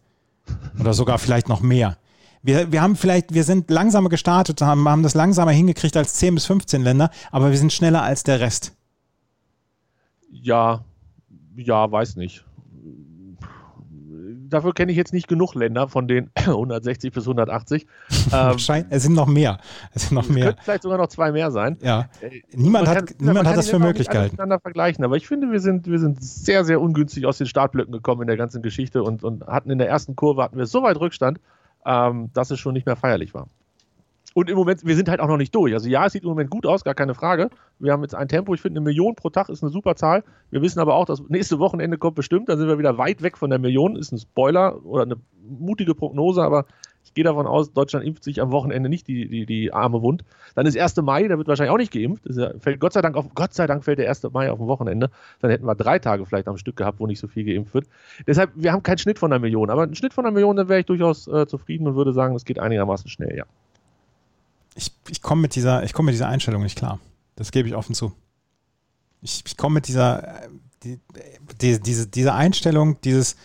Oder 0.78 0.94
sogar 0.94 1.18
vielleicht 1.18 1.48
noch 1.48 1.60
mehr 1.60 1.96
wir, 2.42 2.72
wir 2.72 2.82
haben 2.82 2.96
vielleicht, 2.96 3.34
wir 3.34 3.44
sind 3.44 3.70
langsamer 3.70 4.08
gestartet, 4.08 4.60
haben, 4.62 4.88
haben 4.88 5.02
das 5.02 5.14
langsamer 5.14 5.50
hingekriegt 5.50 5.96
als 5.96 6.14
10 6.14 6.34
bis 6.34 6.46
15 6.46 6.82
Länder, 6.82 7.10
aber 7.30 7.50
wir 7.50 7.58
sind 7.58 7.72
schneller 7.72 8.02
als 8.02 8.22
der 8.22 8.40
Rest. 8.40 8.74
Ja, 10.30 10.84
ja, 11.56 11.90
weiß 11.90 12.16
nicht. 12.16 12.44
Dafür 14.50 14.74
kenne 14.74 14.92
ich 14.92 14.98
jetzt 14.98 15.12
nicht 15.12 15.28
genug 15.28 15.54
Länder 15.54 15.88
von 15.88 16.08
den 16.08 16.30
160 16.36 17.12
bis 17.12 17.24
180. 17.24 17.86
ähm, 18.32 18.56
es 18.90 19.02
sind 19.02 19.14
noch 19.14 19.26
mehr. 19.26 19.58
Es 19.94 20.08
sind 20.08 20.14
noch 20.14 20.28
mehr. 20.28 20.46
Könnten 20.46 20.62
vielleicht 20.62 20.82
sogar 20.82 20.98
noch 20.98 21.08
zwei 21.08 21.32
mehr 21.32 21.50
sein. 21.50 21.78
Ja. 21.80 22.08
Äh, 22.20 22.42
niemand 22.52 22.88
hat, 22.88 23.06
kann, 23.06 23.16
niemand 23.18 23.48
hat 23.48 23.56
das 23.56 23.70
für 23.70 23.78
möglich 23.78 24.08
gehalten. 24.08 24.34
miteinander 24.34 24.60
vergleichen, 24.60 25.04
aber 25.04 25.16
ich 25.16 25.26
finde, 25.26 25.50
wir 25.50 25.60
sind, 25.60 25.86
wir 25.86 25.98
sind 25.98 26.22
sehr, 26.22 26.64
sehr 26.64 26.80
ungünstig 26.80 27.26
aus 27.26 27.38
den 27.38 27.46
Startblöcken 27.46 27.92
gekommen 27.92 28.22
in 28.22 28.28
der 28.28 28.36
ganzen 28.36 28.62
Geschichte 28.62 29.02
und, 29.02 29.24
und 29.24 29.46
hatten 29.46 29.70
in 29.70 29.78
der 29.78 29.88
ersten 29.88 30.16
Kurve 30.16 30.42
hatten 30.42 30.58
wir 30.58 30.66
so 30.66 30.82
weit 30.82 30.98
Rückstand, 30.98 31.40
ähm, 31.86 32.30
dass 32.34 32.50
es 32.50 32.58
schon 32.58 32.74
nicht 32.74 32.86
mehr 32.86 32.96
feierlich 32.96 33.34
war. 33.34 33.46
Und 34.34 34.48
im 34.48 34.56
Moment, 34.56 34.86
wir 34.86 34.94
sind 34.94 35.08
halt 35.08 35.20
auch 35.20 35.26
noch 35.26 35.36
nicht 35.36 35.54
durch. 35.54 35.72
Also 35.72 35.88
ja, 35.88 36.06
es 36.06 36.12
sieht 36.12 36.22
im 36.22 36.28
Moment 36.28 36.50
gut 36.50 36.64
aus, 36.64 36.84
gar 36.84 36.94
keine 36.94 37.14
Frage. 37.14 37.50
Wir 37.80 37.92
haben 37.92 38.02
jetzt 38.02 38.14
ein 38.14 38.28
Tempo, 38.28 38.54
ich 38.54 38.60
finde 38.60 38.78
eine 38.78 38.84
Million 38.84 39.16
pro 39.16 39.30
Tag 39.30 39.48
ist 39.48 39.62
eine 39.62 39.72
super 39.72 39.96
Zahl. 39.96 40.22
Wir 40.50 40.62
wissen 40.62 40.78
aber 40.78 40.94
auch, 40.94 41.04
dass 41.04 41.20
nächste 41.28 41.58
Wochenende 41.58 41.98
kommt 41.98 42.14
bestimmt, 42.14 42.48
dann 42.48 42.58
sind 42.58 42.68
wir 42.68 42.78
wieder 42.78 42.96
weit 42.96 43.22
weg 43.22 43.36
von 43.36 43.50
der 43.50 43.58
Million. 43.58 43.96
Ist 43.96 44.12
ein 44.12 44.18
Spoiler 44.18 44.84
oder 44.84 45.02
eine 45.02 45.16
mutige 45.42 45.94
Prognose, 45.94 46.42
aber 46.42 46.66
ich 47.02 47.14
gehe 47.14 47.24
davon 47.24 47.46
aus, 47.46 47.72
Deutschland 47.72 48.06
impft 48.06 48.22
sich 48.22 48.40
am 48.40 48.52
Wochenende 48.52 48.88
nicht 48.88 49.08
die, 49.08 49.26
die, 49.28 49.46
die 49.46 49.72
Arme 49.72 50.02
wund. 50.02 50.22
Dann 50.54 50.66
ist 50.66 50.78
1. 50.78 50.96
Mai, 50.98 51.26
da 51.26 51.38
wird 51.38 51.48
wahrscheinlich 51.48 51.72
auch 51.72 51.78
nicht 51.78 51.92
geimpft. 51.92 52.24
Ja, 52.28 52.52
fällt 52.58 52.78
Gott 52.78 52.92
sei 52.92 53.02
Dank 53.02 53.16
auf, 53.16 53.34
Gott 53.34 53.52
sei 53.52 53.66
Dank 53.66 53.84
fällt 53.84 53.98
der 53.98 54.08
1. 54.08 54.22
Mai 54.32 54.50
auf 54.50 54.58
dem 54.58 54.68
Wochenende. 54.68 55.10
Dann 55.40 55.50
hätten 55.50 55.66
wir 55.66 55.74
drei 55.74 55.98
Tage 55.98 56.24
vielleicht 56.24 56.46
am 56.46 56.56
Stück 56.56 56.76
gehabt, 56.76 57.00
wo 57.00 57.06
nicht 57.06 57.18
so 57.18 57.26
viel 57.26 57.44
geimpft 57.44 57.74
wird. 57.74 57.86
Deshalb, 58.26 58.50
wir 58.54 58.72
haben 58.72 58.82
keinen 58.82 58.98
Schnitt 58.98 59.18
von 59.18 59.32
einer 59.32 59.40
Million, 59.40 59.70
aber 59.70 59.82
einen 59.82 59.94
Schnitt 59.96 60.14
von 60.14 60.24
einer 60.24 60.32
Million, 60.32 60.56
dann 60.56 60.68
wäre 60.68 60.80
ich 60.80 60.86
durchaus 60.86 61.26
äh, 61.26 61.46
zufrieden 61.46 61.88
und 61.88 61.96
würde 61.96 62.12
sagen, 62.12 62.36
es 62.36 62.44
geht 62.44 62.58
einigermaßen 62.58 63.08
schnell, 63.08 63.36
ja. 63.36 63.44
Ich, 64.74 64.92
ich 65.08 65.22
komme 65.22 65.42
mit, 65.42 65.54
dieser, 65.54 65.84
komm 65.92 66.06
mit 66.06 66.14
dieser 66.14 66.28
Einstellung 66.28 66.62
nicht 66.62 66.78
klar. 66.78 67.00
Das 67.36 67.52
gebe 67.52 67.68
ich 67.68 67.74
offen 67.74 67.94
zu. 67.94 68.12
Ich, 69.22 69.42
ich 69.46 69.56
komme 69.56 69.74
mit 69.74 69.88
dieser, 69.88 70.44
äh, 70.44 70.48
die, 70.82 71.00
die, 71.60 71.80
diese, 71.80 72.06
diese 72.06 72.32
Einstellung, 72.34 73.00
dieses, 73.02 73.36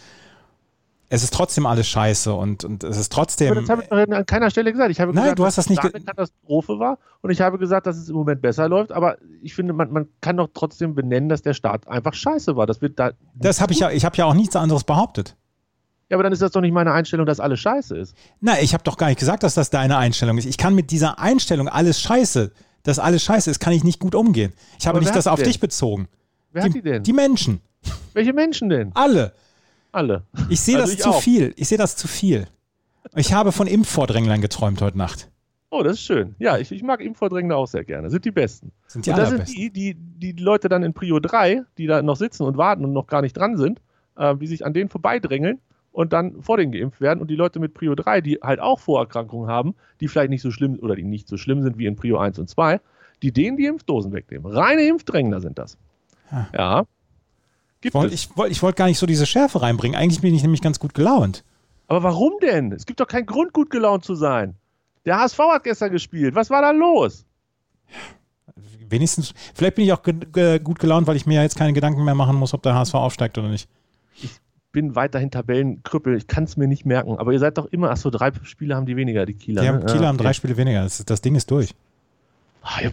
es 1.10 1.24
ist 1.24 1.34
trotzdem 1.34 1.66
alles 1.66 1.88
scheiße 1.88 2.34
und, 2.34 2.64
und 2.64 2.84
es 2.84 2.98
ist 2.98 3.12
trotzdem. 3.12 3.52
Aber 3.52 3.62
das 3.62 3.70
habe 3.70 3.84
ich 3.84 3.92
an 3.92 4.26
keiner 4.26 4.50
Stelle 4.50 4.72
gesagt. 4.72 4.92
Ich 4.92 5.00
habe 5.00 5.14
Nein, 5.14 5.24
gesagt, 5.24 5.40
du 5.40 5.46
hast 5.46 5.58
das 5.58 5.70
nicht 5.70 5.84
dass 5.84 5.90
es 5.90 5.96
eine 5.96 6.06
Katastrophe 6.06 6.80
war 6.80 6.98
und 7.22 7.30
ich 7.30 7.42
habe 7.42 7.58
gesagt, 7.58 7.88
dass 7.88 7.98
es 7.98 8.10
im 8.10 8.16
Moment 8.16 8.42
besser 8.42 8.68
läuft, 8.68 8.92
aber 8.92 9.18
ich 9.42 9.54
finde, 9.54 9.74
man, 9.74 9.92
man 9.92 10.08
kann 10.22 10.38
doch 10.38 10.50
trotzdem 10.54 10.96
benennen, 10.96 11.30
dass 11.30 11.42
der 11.42 11.54
Start 11.54 11.88
einfach 11.88 12.14
scheiße 12.14 12.56
war. 12.56 12.66
Das 12.66 12.82
wird 12.82 13.00
da. 13.00 13.12
Das 13.36 13.62
habe 13.62 13.74
ich 13.74 13.80
ja, 13.80 13.92
ich 13.92 14.04
habe 14.04 14.18
ja 14.18 14.26
auch 14.26 14.34
nichts 14.34 14.56
anderes 14.56 14.84
behauptet. 14.84 15.36
Ja, 16.10 16.18
aber 16.18 16.24
dann 16.24 16.34
ist 16.34 16.42
das 16.42 16.52
doch 16.52 16.62
nicht 16.62 16.74
meine 16.74 16.92
Einstellung, 16.92 17.26
dass 17.26 17.40
alles 17.40 17.60
scheiße 17.60 17.98
ist. 17.98 18.16
Nein, 18.40 18.58
ich 18.62 18.74
habe 18.74 18.84
doch 18.84 18.98
gar 18.98 19.08
nicht 19.08 19.20
gesagt, 19.20 19.42
dass 19.42 19.56
das 19.56 19.72
deine 19.72 19.98
Einstellung 19.98 20.38
ist. 20.38 20.46
Ich 20.46 20.58
kann 20.58 20.76
mit 20.76 20.92
dieser 20.92 21.20
Einstellung 21.20 21.68
alles 21.68 22.00
scheiße, 22.00 22.52
dass 22.84 23.00
alles 23.00 23.24
scheiße 23.24 23.50
ist, 23.50 23.60
kann 23.60 23.74
ich 23.74 23.84
nicht 23.84 24.00
gut 24.00 24.14
umgehen. 24.14 24.54
Ich 24.80 24.86
habe 24.86 25.00
nicht 25.00 25.16
das 25.16 25.26
auf 25.26 25.42
dich 25.42 25.60
bezogen. 25.60 26.08
Wer 26.52 26.64
die, 26.64 26.70
hat 26.70 26.76
die 26.76 26.82
denn? 26.82 27.04
Die 27.04 27.14
Menschen. 27.14 27.60
Welche 28.14 28.34
Menschen 28.34 28.70
denn? 28.70 28.92
Alle. 28.94 29.34
Alle. 29.92 30.24
Ich 30.50 30.62
sehe 30.62 30.78
also 30.80 30.94
das 30.94 31.02
zu 31.02 31.10
auch. 31.10 31.22
viel. 31.22 31.54
Ich 31.58 31.68
sehe 31.68 31.78
das 31.78 31.96
zu 31.96 32.08
viel. 32.08 32.48
Ich 33.16 33.34
habe 33.34 33.52
von 33.52 33.66
Impfvordränglern 33.66 34.42
geträumt 34.42 34.82
heute 34.82 34.98
Nacht. 34.98 35.30
Oh, 35.72 35.82
das 35.82 35.94
ist 35.94 36.04
schön. 36.04 36.36
Ja, 36.38 36.58
ich, 36.58 36.72
ich 36.72 36.84
mag 36.84 37.02
Impfvordrängler 37.02 37.58
auch 37.58 37.68
sehr 37.68 37.84
gerne. 37.84 38.12
Sind 38.12 38.24
die 38.26 38.32
besten. 38.32 38.72
Sind 38.88 39.06
die 39.06 39.10
und 39.10 39.18
das 39.18 39.30
sind 39.30 39.48
die, 39.50 39.72
die, 39.72 39.96
die 39.96 40.32
Leute 40.34 40.70
dann 40.70 40.84
in 40.84 40.94
Prio 40.94 41.20
3, 41.20 41.64
die 41.78 41.88
da 41.88 42.02
noch 42.04 42.16
sitzen 42.16 42.44
und 42.44 42.58
warten 42.58 42.86
und 42.86 42.94
noch 42.94 43.08
gar 43.08 43.22
nicht 43.22 43.36
dran 43.36 43.58
sind, 43.58 43.82
äh, 44.16 44.36
die 44.36 44.48
sich 44.48 44.66
an 44.66 44.74
denen 44.74 44.90
vorbeidrängeln 44.90 45.60
und 45.96 46.12
dann 46.12 46.42
vor 46.42 46.58
denen 46.58 46.74
geimpft 46.74 47.00
werden. 47.00 47.22
Und 47.22 47.32
die 47.32 47.36
Leute 47.36 47.60
mit 47.60 47.74
Prio 47.74 47.96
3, 47.96 48.20
die 48.20 48.40
halt 48.42 48.60
auch 48.60 48.80
Vorerkrankungen 48.80 49.50
haben, 49.50 49.76
die 50.02 50.10
vielleicht 50.10 50.30
nicht 50.30 50.42
so 50.42 50.52
schlimm 50.52 50.78
oder 50.80 50.96
die 50.96 51.04
nicht 51.04 51.28
so 51.28 51.38
schlimm 51.38 51.62
sind 51.62 51.78
wie 51.78 51.86
in 51.86 51.96
Prio 51.96 52.18
1 52.18 52.38
und 52.38 52.50
2, 52.50 52.82
die 53.24 53.32
denen 53.32 53.56
die 53.56 53.66
Impfdosen 53.66 54.12
wegnehmen. 54.12 54.52
Reine 54.52 54.86
Impfdrängler 54.86 55.40
sind 55.40 55.58
das. 55.58 55.78
Ja. 56.32 56.48
ja. 56.54 56.84
Gibt 57.80 57.96
wollt, 57.96 58.12
ich 58.12 58.36
wollte 58.36 58.62
wollt 58.62 58.76
gar 58.76 58.88
nicht 58.88 58.98
so 58.98 59.06
diese 59.06 59.26
Schärfe 59.26 59.62
reinbringen. 59.62 59.98
Eigentlich 59.98 60.20
bin 60.20 60.36
ich 60.36 60.42
nämlich 60.42 60.62
ganz 60.62 60.80
gut 60.80 60.94
gelaunt. 60.94 61.46
Aber 61.88 62.04
warum 62.04 62.34
denn? 62.42 62.74
Es 62.74 62.86
gibt 62.86 63.00
doch 63.00 63.08
keinen 63.08 63.26
Grund, 63.26 63.54
gut 63.54 63.70
gelaunt 63.70 64.04
zu 64.04 64.16
sein. 64.16 64.56
Der 65.06 65.18
HSV 65.20 65.40
hat 65.40 65.64
gestern 65.64 65.92
gespielt. 65.92 66.36
Was 66.36 66.50
war 66.50 66.62
da 66.62 66.72
los? 66.72 67.26
Wenigstens, 68.90 69.34
vielleicht 69.54 69.76
bin 69.76 69.86
ich 69.86 69.94
auch 69.94 70.04
ge 70.04 70.60
gut 70.60 70.80
gelaunt, 70.80 71.08
weil 71.08 71.16
ich 71.16 71.26
mir 71.26 71.42
jetzt 71.42 71.58
keine 71.58 71.74
Gedanken 71.74 72.04
mehr 72.04 72.16
machen 72.16 72.36
muss, 72.36 72.54
ob 72.54 72.64
der 72.64 72.76
HSV 72.76 72.96
aufsteigt 72.96 73.38
oder 73.38 73.48
nicht. 73.48 73.70
Ich 74.22 74.32
bin 74.76 74.94
weiterhin 74.94 75.32
Tabellenkrüppel. 75.32 76.18
Ich 76.18 76.28
kann 76.28 76.44
es 76.44 76.58
mir 76.58 76.68
nicht 76.68 76.86
merken. 76.86 77.18
Aber 77.18 77.32
ihr 77.32 77.40
seid 77.40 77.58
doch 77.58 77.66
immer, 77.68 77.92
achso, 77.92 78.10
drei 78.10 78.32
Spiele 78.44 78.76
haben 78.76 78.86
die 78.86 78.98
weniger, 78.98 79.26
die 79.26 79.34
Kieler. 79.34 79.62
Die 79.62 79.70
haben, 79.70 79.80
ne? 79.80 79.86
Kieler 79.86 80.02
ja, 80.02 80.08
haben 80.10 80.18
drei 80.18 80.34
Spiele 80.34 80.58
weniger. 80.58 80.84
Das, 80.84 81.04
das 81.06 81.22
Ding 81.22 81.34
ist 81.36 81.50
durch. 81.50 81.74
Ach, 82.62 82.82
ihr 82.82 82.92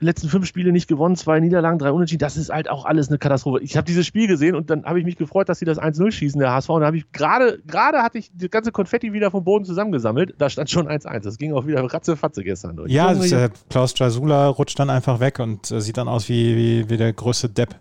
letzten 0.00 0.28
fünf 0.28 0.46
Spiele 0.46 0.72
nicht 0.72 0.88
gewonnen, 0.88 1.14
zwei 1.14 1.38
Niederlagen, 1.38 1.78
drei 1.78 1.92
Unentschieden. 1.92 2.18
Das 2.18 2.36
ist 2.36 2.50
halt 2.50 2.68
auch 2.68 2.86
alles 2.86 3.06
eine 3.08 3.18
Katastrophe. 3.18 3.60
Ich 3.62 3.76
habe 3.76 3.84
dieses 3.84 4.04
Spiel 4.04 4.26
gesehen 4.26 4.56
und 4.56 4.68
dann 4.68 4.84
habe 4.84 4.98
ich 4.98 5.04
mich 5.04 5.16
gefreut, 5.16 5.48
dass 5.48 5.60
sie 5.60 5.64
das 5.64 5.78
1-0 5.78 6.10
schießen, 6.10 6.40
der 6.40 6.50
HSV. 6.50 6.70
Und 6.70 6.80
da 6.80 6.88
habe 6.88 6.96
ich 6.96 7.12
gerade, 7.12 7.60
gerade 7.68 8.02
hatte 8.02 8.18
ich 8.18 8.32
die 8.34 8.48
ganze 8.48 8.72
Konfetti 8.72 9.12
wieder 9.12 9.30
vom 9.30 9.44
Boden 9.44 9.64
zusammengesammelt. 9.64 10.34
Da 10.38 10.50
stand 10.50 10.70
schon 10.70 10.88
1-1. 10.88 11.20
Das 11.20 11.38
ging 11.38 11.52
auch 11.52 11.68
wieder 11.68 11.84
ratzefatze 11.84 12.42
gestern 12.42 12.74
durch. 12.74 12.90
Ja, 12.90 13.12
ist, 13.12 13.30
äh, 13.30 13.50
Klaus 13.70 13.96
Jasula 13.96 14.48
rutscht 14.48 14.80
dann 14.80 14.90
einfach 14.90 15.20
weg 15.20 15.38
und 15.38 15.70
äh, 15.70 15.80
sieht 15.80 15.98
dann 15.98 16.08
aus 16.08 16.28
wie, 16.28 16.56
wie, 16.56 16.90
wie 16.90 16.96
der 16.96 17.12
größte 17.12 17.48
Depp. 17.48 17.76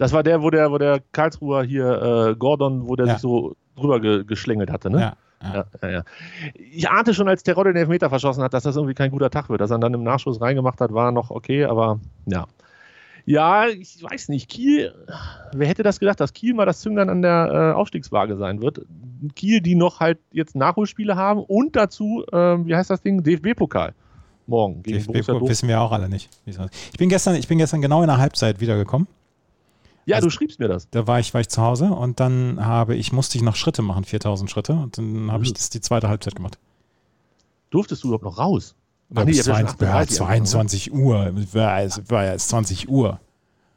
Das 0.00 0.14
war 0.14 0.22
der, 0.22 0.40
wo 0.40 0.48
der, 0.48 0.72
wo 0.72 0.78
der 0.78 1.02
Karlsruher 1.12 1.62
hier, 1.62 2.30
äh, 2.30 2.34
Gordon, 2.34 2.88
wo 2.88 2.96
der 2.96 3.04
ja. 3.04 3.12
sich 3.12 3.20
so 3.20 3.54
drüber 3.76 4.00
ge 4.00 4.24
geschlängelt 4.24 4.70
hatte, 4.70 4.88
ne? 4.88 5.00
Ja. 5.00 5.16
Ja. 5.42 5.66
Ja, 5.82 5.88
ja, 5.90 6.02
Ich 6.54 6.88
ahnte 6.88 7.12
schon, 7.12 7.28
als 7.28 7.42
Terodde 7.42 7.74
den 7.74 7.80
Elfmeter 7.80 8.08
verschossen 8.08 8.42
hat, 8.42 8.54
dass 8.54 8.62
das 8.62 8.76
irgendwie 8.76 8.94
kein 8.94 9.10
guter 9.10 9.28
Tag 9.28 9.50
wird. 9.50 9.60
Dass 9.60 9.70
er 9.70 9.78
dann 9.78 9.92
im 9.92 10.02
Nachschuss 10.02 10.40
reingemacht 10.40 10.80
hat, 10.80 10.94
war 10.94 11.12
noch 11.12 11.30
okay, 11.30 11.64
aber 11.64 12.00
ja. 12.24 12.46
Ja, 13.26 13.68
ich 13.68 14.02
weiß 14.02 14.30
nicht. 14.30 14.48
Kiel, 14.48 14.94
wer 15.52 15.68
hätte 15.68 15.82
das 15.82 16.00
gedacht, 16.00 16.18
dass 16.18 16.32
Kiel 16.32 16.54
mal 16.54 16.64
das 16.64 16.80
Zünglein 16.80 17.10
an 17.10 17.20
der 17.20 17.72
äh, 17.74 17.76
Aufstiegswaage 17.76 18.38
sein 18.38 18.62
wird? 18.62 18.80
Kiel, 19.34 19.60
die 19.60 19.74
noch 19.74 20.00
halt 20.00 20.18
jetzt 20.32 20.56
Nachholspiele 20.56 21.14
haben 21.14 21.40
und 21.40 21.76
dazu, 21.76 22.24
äh, 22.32 22.36
wie 22.36 22.74
heißt 22.74 22.88
das 22.88 23.02
Ding? 23.02 23.22
DFB-Pokal. 23.22 23.92
Morgen 24.46 24.82
gegen 24.82 25.12
DFB 25.12 25.28
wissen 25.42 25.68
wir 25.68 25.80
auch 25.80 25.92
alle 25.92 26.08
nicht. 26.08 26.30
Ich 26.46 26.98
bin 26.98 27.10
gestern, 27.10 27.34
ich 27.34 27.48
bin 27.48 27.58
gestern 27.58 27.82
genau 27.82 28.00
in 28.00 28.08
der 28.08 28.16
Halbzeit 28.16 28.60
wiedergekommen. 28.60 29.06
Ja, 30.10 30.16
also, 30.16 30.26
du 30.26 30.30
schriebst 30.30 30.58
mir 30.58 30.66
das. 30.68 30.90
Da 30.90 31.06
war 31.06 31.20
ich, 31.20 31.32
war 31.34 31.40
ich 31.40 31.48
zu 31.48 31.62
Hause 31.62 31.86
und 31.86 32.18
dann 32.18 32.64
habe 32.64 32.96
ich, 32.96 33.12
musste 33.12 33.38
ich 33.38 33.42
noch 33.42 33.54
Schritte 33.54 33.80
machen, 33.80 34.04
4000 34.04 34.50
Schritte 34.50 34.72
und 34.72 34.98
dann 34.98 35.30
habe 35.30 35.44
ich 35.44 35.52
das 35.52 35.70
die 35.70 35.80
zweite 35.80 36.08
Halbzeit 36.08 36.34
gemacht. 36.34 36.58
Durftest 37.70 38.02
du 38.02 38.08
überhaupt 38.08 38.24
noch 38.24 38.38
raus? 38.38 38.74
Ach, 39.14 39.24
nee, 39.24 39.32
22, 39.32 39.80
ja, 39.80 40.06
22 40.06 40.92
Uhr, 40.92 41.32
war, 41.52 41.88
war 42.08 42.24
ja 42.24 42.32
jetzt 42.32 42.48
20 42.48 42.88
Uhr. 42.88 43.20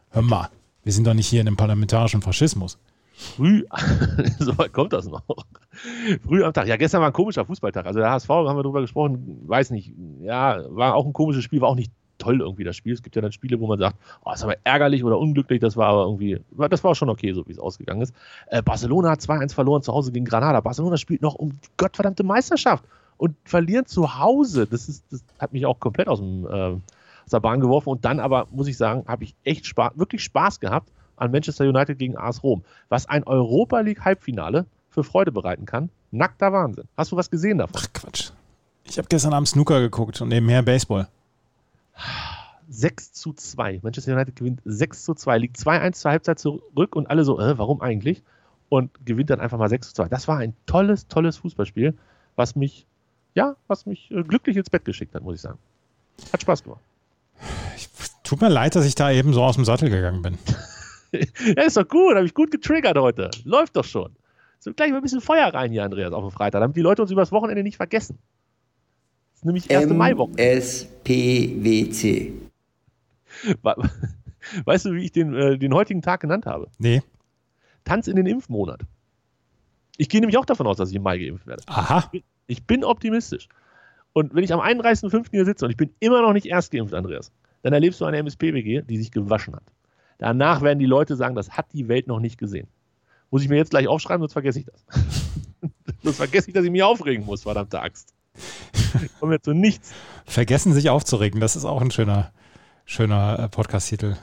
Hör 0.09 0.21
mal, 0.23 0.49
wir 0.83 0.91
sind 0.91 1.05
doch 1.05 1.13
nicht 1.13 1.27
hier 1.27 1.41
in 1.41 1.47
einem 1.47 1.57
parlamentarischen 1.57 2.21
Faschismus. 2.23 2.79
Früh, 3.13 3.63
so 4.39 4.57
weit 4.57 4.73
kommt 4.73 4.93
das 4.93 5.05
noch. 5.05 5.21
Früh 6.25 6.43
am 6.43 6.53
Tag. 6.53 6.67
Ja, 6.67 6.77
gestern 6.77 7.01
war 7.01 7.07
ein 7.07 7.13
komischer 7.13 7.45
Fußballtag. 7.45 7.85
Also 7.85 7.99
der 7.99 8.09
HSV, 8.09 8.29
haben 8.29 8.57
wir 8.57 8.63
darüber 8.63 8.81
gesprochen, 8.81 9.41
weiß 9.45 9.69
nicht. 9.69 9.93
Ja, 10.21 10.63
war 10.69 10.95
auch 10.95 11.05
ein 11.05 11.13
komisches 11.13 11.43
Spiel, 11.43 11.61
war 11.61 11.69
auch 11.69 11.75
nicht 11.75 11.91
toll 12.17 12.41
irgendwie 12.41 12.63
das 12.63 12.75
Spiel. 12.75 12.93
Es 12.93 13.01
gibt 13.01 13.15
ja 13.15 13.21
dann 13.21 13.31
Spiele, 13.31 13.59
wo 13.59 13.67
man 13.67 13.79
sagt, 13.79 13.97
oh, 14.23 14.31
das 14.31 14.43
aber 14.43 14.55
ärgerlich 14.63 15.03
oder 15.03 15.17
unglücklich, 15.19 15.59
das 15.59 15.77
war 15.77 15.87
aber 15.87 16.03
irgendwie, 16.03 16.39
das 16.69 16.83
war 16.83 16.95
schon 16.95 17.09
okay, 17.09 17.33
so 17.33 17.45
wie 17.47 17.51
es 17.51 17.59
ausgegangen 17.59 18.01
ist. 18.01 18.13
Äh, 18.47 18.61
Barcelona 18.61 19.11
hat 19.11 19.19
2-1 19.19 19.53
verloren 19.53 19.81
zu 19.81 19.93
Hause 19.93 20.11
gegen 20.11 20.25
Granada. 20.25 20.61
Barcelona 20.61 20.97
spielt 20.97 21.21
noch 21.21 21.35
um 21.35 21.51
die 21.51 21.69
gottverdammte 21.77 22.23
Meisterschaft 22.23 22.83
und 23.17 23.35
verlieren 23.45 23.85
zu 23.85 24.17
Hause. 24.19 24.67
Das, 24.67 24.89
ist, 24.89 25.05
das 25.11 25.23
hat 25.39 25.53
mich 25.53 25.65
auch 25.65 25.79
komplett 25.79 26.07
aus, 26.07 26.19
dem, 26.19 26.45
äh, 26.45 26.49
aus 26.49 26.81
der 27.31 27.39
Bahn 27.39 27.59
geworfen. 27.59 27.89
Und 27.89 28.05
dann 28.05 28.19
aber, 28.19 28.47
muss 28.51 28.67
ich 28.67 28.77
sagen, 28.77 29.03
habe 29.07 29.23
ich 29.23 29.35
echt 29.43 29.65
Spaß, 29.65 29.93
wirklich 29.95 30.23
Spaß 30.23 30.59
gehabt 30.59 30.89
an 31.15 31.31
Manchester 31.31 31.65
United 31.65 31.97
gegen 31.99 32.17
AS 32.17 32.43
Rom. 32.43 32.63
Was 32.89 33.07
ein 33.07 33.23
Europa 33.23 33.79
League 33.81 34.03
Halbfinale 34.03 34.65
für 34.89 35.03
Freude 35.03 35.31
bereiten 35.31 35.65
kann. 35.65 35.89
Nackter 36.11 36.53
Wahnsinn. 36.53 36.85
Hast 36.95 37.11
du 37.11 37.15
was 37.15 37.29
gesehen 37.29 37.57
davon? 37.57 37.75
Ach 37.77 37.87
Quatsch. 37.93 38.31
Ich 38.85 38.97
habe 38.97 39.07
gestern 39.07 39.33
Abend 39.33 39.47
Snooker 39.47 39.79
geguckt 39.79 40.21
und 40.21 40.29
nebenher 40.29 40.61
Baseball. 40.61 41.07
6 42.69 43.13
zu 43.13 43.33
2. 43.33 43.79
Manchester 43.83 44.13
United 44.13 44.35
gewinnt 44.35 44.61
6 44.65 45.03
zu 45.03 45.13
2, 45.13 45.37
liegt 45.37 45.57
2-1 45.57 45.93
zur 45.93 46.11
Halbzeit 46.11 46.39
zurück 46.39 46.95
und 46.95 47.07
alle 47.07 47.23
so, 47.23 47.39
äh, 47.39 47.57
warum 47.57 47.81
eigentlich? 47.81 48.23
Und 48.69 49.05
gewinnt 49.05 49.29
dann 49.29 49.39
einfach 49.39 49.57
mal 49.57 49.69
6 49.69 49.89
zu 49.89 49.93
2. 49.95 50.09
Das 50.09 50.27
war 50.27 50.37
ein 50.37 50.55
tolles, 50.65 51.07
tolles 51.07 51.37
Fußballspiel, 51.37 51.95
was 52.35 52.55
mich, 52.55 52.87
ja, 53.35 53.55
was 53.67 53.85
mich 53.85 54.09
äh, 54.11 54.23
glücklich 54.23 54.57
ins 54.57 54.69
Bett 54.69 54.85
geschickt 54.85 55.13
hat, 55.13 55.23
muss 55.23 55.35
ich 55.35 55.41
sagen. 55.41 55.59
Hat 56.31 56.41
Spaß 56.41 56.63
gemacht. 56.63 56.81
Ich, 57.75 57.89
tut 58.23 58.41
mir 58.41 58.49
leid, 58.49 58.75
dass 58.75 58.85
ich 58.85 58.95
da 58.95 59.11
eben 59.11 59.33
so 59.33 59.43
aus 59.43 59.55
dem 59.55 59.65
Sattel 59.65 59.89
gegangen 59.89 60.21
bin. 60.21 60.37
ja, 61.11 61.63
ist 61.63 61.77
doch 61.77 61.87
gut, 61.87 62.15
habe 62.15 62.25
ich 62.25 62.33
gut 62.33 62.51
getriggert 62.51 62.97
heute. 62.97 63.29
Läuft 63.43 63.75
doch 63.75 63.83
schon. 63.83 64.15
So 64.59 64.73
gleich 64.73 64.91
mal 64.91 64.97
ein 64.97 65.03
bisschen 65.03 65.21
Feuer 65.21 65.53
rein 65.53 65.71
hier, 65.71 65.83
Andreas, 65.83 66.13
auf 66.13 66.23
dem 66.23 66.31
Freitag, 66.31 66.61
damit 66.61 66.77
die 66.77 66.81
Leute 66.81 67.01
uns 67.01 67.11
übers 67.11 67.31
Wochenende 67.33 67.63
nicht 67.63 67.75
vergessen. 67.75 68.17
Ist 69.43 69.47
nämlich 69.47 69.69
erste 69.69 69.93
Maiwoche. 69.93 70.37
SPWC. 70.37 72.31
Weißt 74.63 74.85
du, 74.85 74.93
wie 74.93 75.03
ich 75.03 75.11
den, 75.11 75.33
äh, 75.33 75.57
den 75.57 75.73
heutigen 75.73 76.01
Tag 76.01 76.21
genannt 76.21 76.45
habe? 76.45 76.69
Nee. 76.77 77.01
Tanz 77.83 78.07
in 78.07 78.15
den 78.15 78.25
Impfmonat. 78.25 78.83
Ich 79.97 80.07
gehe 80.07 80.21
nämlich 80.21 80.37
auch 80.37 80.45
davon 80.45 80.65
aus, 80.65 80.77
dass 80.77 80.91
ich 80.91 80.95
im 80.95 81.03
Mai 81.03 81.17
geimpft 81.17 81.45
werde. 81.45 81.61
Aha. 81.65 82.09
Ich 82.47 82.63
bin 82.63 82.85
optimistisch. 82.85 83.49
Und 84.13 84.33
wenn 84.33 84.45
ich 84.45 84.53
am 84.53 84.61
31.05. 84.61 85.25
hier 85.31 85.43
sitze 85.43 85.65
und 85.65 85.71
ich 85.71 85.77
bin 85.77 85.89
immer 85.99 86.21
noch 86.21 86.31
nicht 86.31 86.45
erst 86.45 86.71
geimpft, 86.71 86.93
Andreas, 86.93 87.33
dann 87.63 87.73
erlebst 87.73 87.99
du 87.99 88.05
eine 88.05 88.19
MSP-WG, 88.19 88.83
die 88.83 88.97
sich 88.97 89.11
gewaschen 89.11 89.57
hat. 89.57 89.63
Danach 90.19 90.61
werden 90.61 90.79
die 90.79 90.85
Leute 90.85 91.17
sagen, 91.17 91.35
das 91.35 91.49
hat 91.49 91.65
die 91.73 91.89
Welt 91.89 92.07
noch 92.07 92.21
nicht 92.21 92.37
gesehen. 92.37 92.69
Muss 93.29 93.43
ich 93.43 93.49
mir 93.49 93.57
jetzt 93.57 93.71
gleich 93.71 93.89
aufschreiben, 93.89 94.21
sonst 94.21 94.31
vergesse 94.31 94.59
ich 94.59 94.65
das. 94.67 94.85
sonst 96.01 96.15
vergesse 96.15 96.47
ich, 96.47 96.53
dass 96.53 96.63
ich 96.63 96.71
mich 96.71 96.83
aufregen 96.83 97.25
muss, 97.25 97.43
verdammte 97.43 97.81
Axt. 97.81 98.13
Ich 99.03 99.19
komme 99.19 99.41
zu 99.41 99.53
nichts. 99.53 99.93
Vergessen 100.25 100.73
sich 100.73 100.89
aufzuregen, 100.89 101.39
das 101.39 101.55
ist 101.55 101.65
auch 101.65 101.81
ein 101.81 101.91
schöner, 101.91 102.31
schöner 102.85 103.39
äh, 103.39 103.49
Podcast-Titel. 103.49 104.15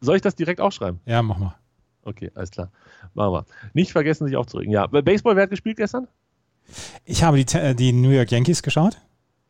Soll 0.00 0.16
ich 0.16 0.22
das 0.22 0.34
direkt 0.34 0.60
aufschreiben? 0.60 1.00
Ja, 1.06 1.22
mach 1.22 1.38
mal. 1.38 1.54
Okay, 2.02 2.30
alles 2.34 2.50
klar. 2.50 2.70
Machen 3.14 3.32
wir. 3.32 3.46
Nicht 3.72 3.92
vergessen, 3.92 4.26
sich 4.26 4.36
aufzuregen. 4.36 4.72
Ja, 4.72 4.86
Baseball, 4.86 5.36
wer 5.36 5.44
hat 5.44 5.50
gespielt 5.50 5.76
gestern? 5.76 6.06
Ich 7.04 7.22
habe 7.22 7.42
die, 7.42 7.56
äh, 7.56 7.74
die 7.74 7.92
New 7.92 8.10
York 8.10 8.30
Yankees 8.30 8.62
geschaut. 8.62 8.98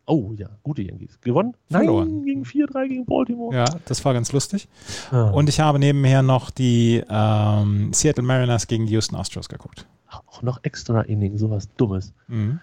Oh 0.06 0.33
ja, 0.37 0.49
gute 0.62 0.83
Yankees. 0.83 1.21
Gewonnen? 1.21 1.56
Verloren. 1.68 2.09
Nein, 2.09 2.25
gegen 2.25 2.42
4-3 2.45 2.88
gegen 2.88 3.06
Baltimore. 3.06 3.54
Ja, 3.54 3.64
das 3.87 4.04
war 4.04 4.14
ganz 4.14 4.33
lustig. 4.33 4.68
Ah. 5.11 5.30
Und 5.30 5.49
ich 5.49 5.59
habe 5.59 5.80
nebenher 5.80 6.23
noch 6.23 6.50
die 6.50 7.02
ähm, 7.09 7.92
Seattle 7.92 8.23
Mariners 8.23 8.68
gegen 8.68 8.87
die 8.87 8.92
Houston 8.92 9.16
Astros 9.16 9.49
geguckt. 9.49 9.87
Auch 10.09 10.42
noch 10.42 10.61
extra 10.62 11.00
Inning, 11.02 11.37
sowas 11.37 11.68
Dummes. 11.76 12.14
Mhm. 12.28 12.61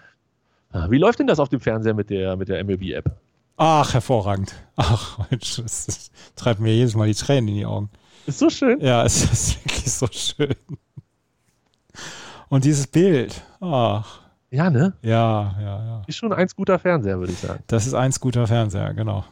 Ah, 0.74 0.90
Wie 0.90 0.98
läuft 0.98 1.20
denn 1.20 1.26
das 1.28 1.38
auf 1.38 1.48
dem 1.48 1.60
Fernseher 1.60 1.94
mit 1.94 2.10
der, 2.10 2.36
mit 2.36 2.48
der 2.48 2.62
MLB-App? 2.64 3.04
Ach, 3.56 3.94
hervorragend. 3.94 4.54
Ach, 4.76 5.18
Mensch, 5.30 5.56
das, 5.56 5.86
das 5.86 6.10
treibt 6.34 6.58
mir 6.60 6.74
jedes 6.74 6.96
Mal 6.96 7.06
die 7.06 7.14
Tränen 7.14 7.48
in 7.48 7.54
die 7.54 7.64
Augen. 7.66 7.88
Ist 8.26 8.40
so 8.40 8.50
schön. 8.50 8.80
Ja, 8.80 9.04
es 9.04 9.22
ist 9.22 9.64
wirklich 9.64 9.92
so 9.92 10.06
schön. 10.10 10.54
Und 12.48 12.64
dieses 12.64 12.86
Bild. 12.88 13.40
Ach, 13.60 14.20
Ja, 14.50 14.68
ne? 14.70 14.94
ja, 15.02 15.54
ja, 15.60 15.84
ja. 15.86 16.02
Ist 16.08 16.16
schon 16.16 16.32
eins 16.32 16.56
guter 16.56 16.78
Fernseher, 16.80 17.18
würde 17.20 17.32
ich 17.32 17.38
sagen. 17.38 17.62
Das 17.68 17.86
ist 17.86 17.94
eins 17.94 18.18
guter 18.18 18.46
Fernseher, 18.46 18.92
genau. 18.94 19.24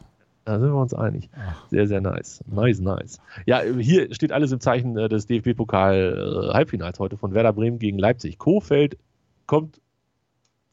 Da 0.45 0.59
sind 0.59 0.69
wir 0.71 0.79
uns 0.81 0.93
einig. 0.93 1.29
Ach. 1.37 1.65
Sehr, 1.69 1.87
sehr 1.87 2.01
nice. 2.01 2.41
Nice, 2.47 2.79
nice. 2.79 3.19
Ja, 3.45 3.61
hier 3.61 4.13
steht 4.13 4.31
alles 4.31 4.51
im 4.53 4.59
Zeichen 4.61 4.97
äh, 4.97 5.07
des 5.09 5.25
DFB-Pokal-Halbfinals 5.27 6.99
heute 6.99 7.17
von 7.17 7.33
Werder 7.33 7.53
Bremen 7.53 7.79
gegen 7.79 7.97
Leipzig. 7.97 8.37
Kofeld 8.37 8.97
kommt 9.45 9.79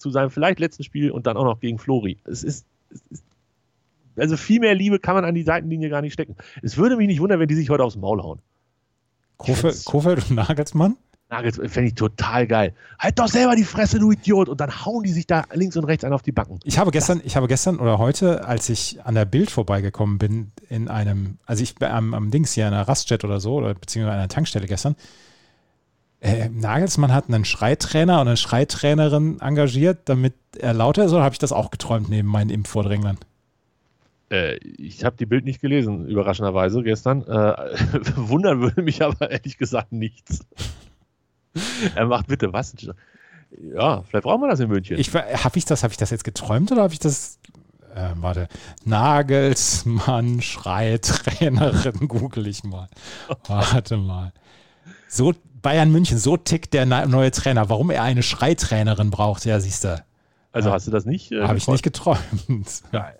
zu 0.00 0.10
seinem 0.10 0.30
vielleicht 0.30 0.58
letzten 0.58 0.82
Spiel 0.82 1.10
und 1.10 1.26
dann 1.26 1.36
auch 1.36 1.44
noch 1.44 1.60
gegen 1.60 1.78
Flori. 1.78 2.18
Es 2.24 2.42
ist, 2.42 2.66
es 2.90 3.02
ist 3.10 3.24
also 4.16 4.36
viel 4.36 4.60
mehr 4.60 4.74
Liebe 4.74 4.98
kann 4.98 5.14
man 5.14 5.24
an 5.24 5.34
die 5.34 5.42
Seitenlinie 5.44 5.88
gar 5.88 6.02
nicht 6.02 6.12
stecken. 6.12 6.36
Es 6.62 6.76
würde 6.76 6.96
mich 6.96 7.06
nicht 7.06 7.20
wundern, 7.20 7.40
wenn 7.40 7.48
die 7.48 7.54
sich 7.54 7.70
heute 7.70 7.84
aufs 7.84 7.96
Maul 7.96 8.22
hauen. 8.22 8.40
Kofeld, 9.36 9.84
Kofeld 9.84 10.30
und 10.30 10.36
Nagelsmann? 10.36 10.96
Nagels 11.30 11.56
fände 11.56 11.88
ich 11.88 11.94
total 11.94 12.46
geil. 12.46 12.74
Halt 12.98 13.18
doch 13.18 13.28
selber 13.28 13.54
die 13.54 13.64
Fresse, 13.64 14.00
du 14.00 14.10
Idiot. 14.10 14.48
Und 14.48 14.60
dann 14.60 14.84
hauen 14.84 15.04
die 15.04 15.12
sich 15.12 15.26
da 15.26 15.44
links 15.52 15.76
und 15.76 15.84
rechts 15.84 16.04
einen 16.04 16.12
auf 16.12 16.22
die 16.22 16.32
Backen. 16.32 16.58
Ich 16.64 16.78
habe 16.78 16.90
gestern, 16.90 17.20
ich 17.24 17.36
habe 17.36 17.46
gestern 17.46 17.78
oder 17.78 17.98
heute, 17.98 18.46
als 18.46 18.68
ich 18.68 18.98
an 19.04 19.14
der 19.14 19.24
Bild 19.24 19.50
vorbeigekommen 19.50 20.18
bin, 20.18 20.50
in 20.68 20.88
einem, 20.88 21.38
also 21.46 21.62
ich 21.62 21.76
bin 21.76 21.88
am, 21.88 22.14
am 22.14 22.30
Dings 22.32 22.52
hier, 22.52 22.66
an 22.66 22.74
einer 22.74 22.88
Raststätte 22.88 23.26
oder 23.26 23.38
so, 23.38 23.54
oder 23.54 23.74
beziehungsweise 23.74 24.14
an 24.14 24.18
einer 24.18 24.28
Tankstelle 24.28 24.66
gestern, 24.66 24.96
äh, 26.20 26.48
Nagelsmann 26.48 27.14
hat 27.14 27.28
einen 27.28 27.44
Schreitrainer 27.44 28.20
und 28.20 28.28
eine 28.28 28.36
Schreitrainerin 28.36 29.40
engagiert, 29.40 30.00
damit 30.04 30.34
er 30.58 30.74
lauter 30.74 31.04
ist, 31.04 31.12
oder 31.12 31.22
habe 31.22 31.34
ich 31.34 31.38
das 31.38 31.52
auch 31.52 31.70
geträumt 31.70 32.08
neben 32.10 32.28
meinen 32.28 32.50
Impfvordränglern? 32.50 33.18
Äh, 34.30 34.56
ich 34.56 35.04
habe 35.04 35.16
die 35.16 35.26
Bild 35.26 35.44
nicht 35.44 35.60
gelesen, 35.60 36.06
überraschenderweise 36.06 36.82
gestern. 36.82 37.22
Äh, 37.22 37.26
wundern 38.16 38.60
würde 38.60 38.82
mich 38.82 39.02
aber 39.02 39.30
ehrlich 39.30 39.58
gesagt 39.58 39.92
nichts. 39.92 40.40
er 41.94 42.06
macht 42.06 42.28
bitte 42.28 42.52
was? 42.52 42.74
Ja, 43.74 44.02
vielleicht 44.02 44.24
brauchen 44.24 44.42
wir 44.42 44.48
das 44.48 44.60
in 44.60 44.68
München. 44.68 44.98
Ich, 44.98 45.12
habe 45.14 45.58
ich 45.58 45.64
das, 45.64 45.82
habe 45.82 45.92
ich 45.92 45.98
das 45.98 46.10
jetzt 46.10 46.24
geträumt 46.24 46.70
oder 46.70 46.82
habe 46.82 46.92
ich 46.92 47.00
das, 47.00 47.38
äh, 47.94 48.10
warte, 48.16 48.48
Nagelsmann, 48.84 50.40
Schreitrainerin, 50.42 52.08
google 52.08 52.46
ich 52.46 52.62
mal. 52.62 52.88
Warte 53.48 53.96
mal. 53.96 54.32
So, 55.10 55.34
Bayern 55.60 55.90
München, 55.90 56.18
so 56.18 56.36
tickt 56.36 56.72
der 56.72 56.86
neue 56.86 57.32
Trainer. 57.32 57.68
Warum 57.68 57.90
er 57.90 58.04
eine 58.04 58.22
Schreitrainerin 58.22 59.10
braucht, 59.10 59.44
ja, 59.44 59.58
siehst 59.58 59.82
du. 59.84 60.02
also 60.52 60.70
hast 60.70 60.86
du 60.86 60.92
das 60.92 61.04
nicht? 61.04 61.32
Äh, 61.32 61.42
Habe 61.42 61.58
ich 61.58 61.66
nicht 61.66 61.82
geträumt. 61.82 62.20
Geil. 62.92 63.16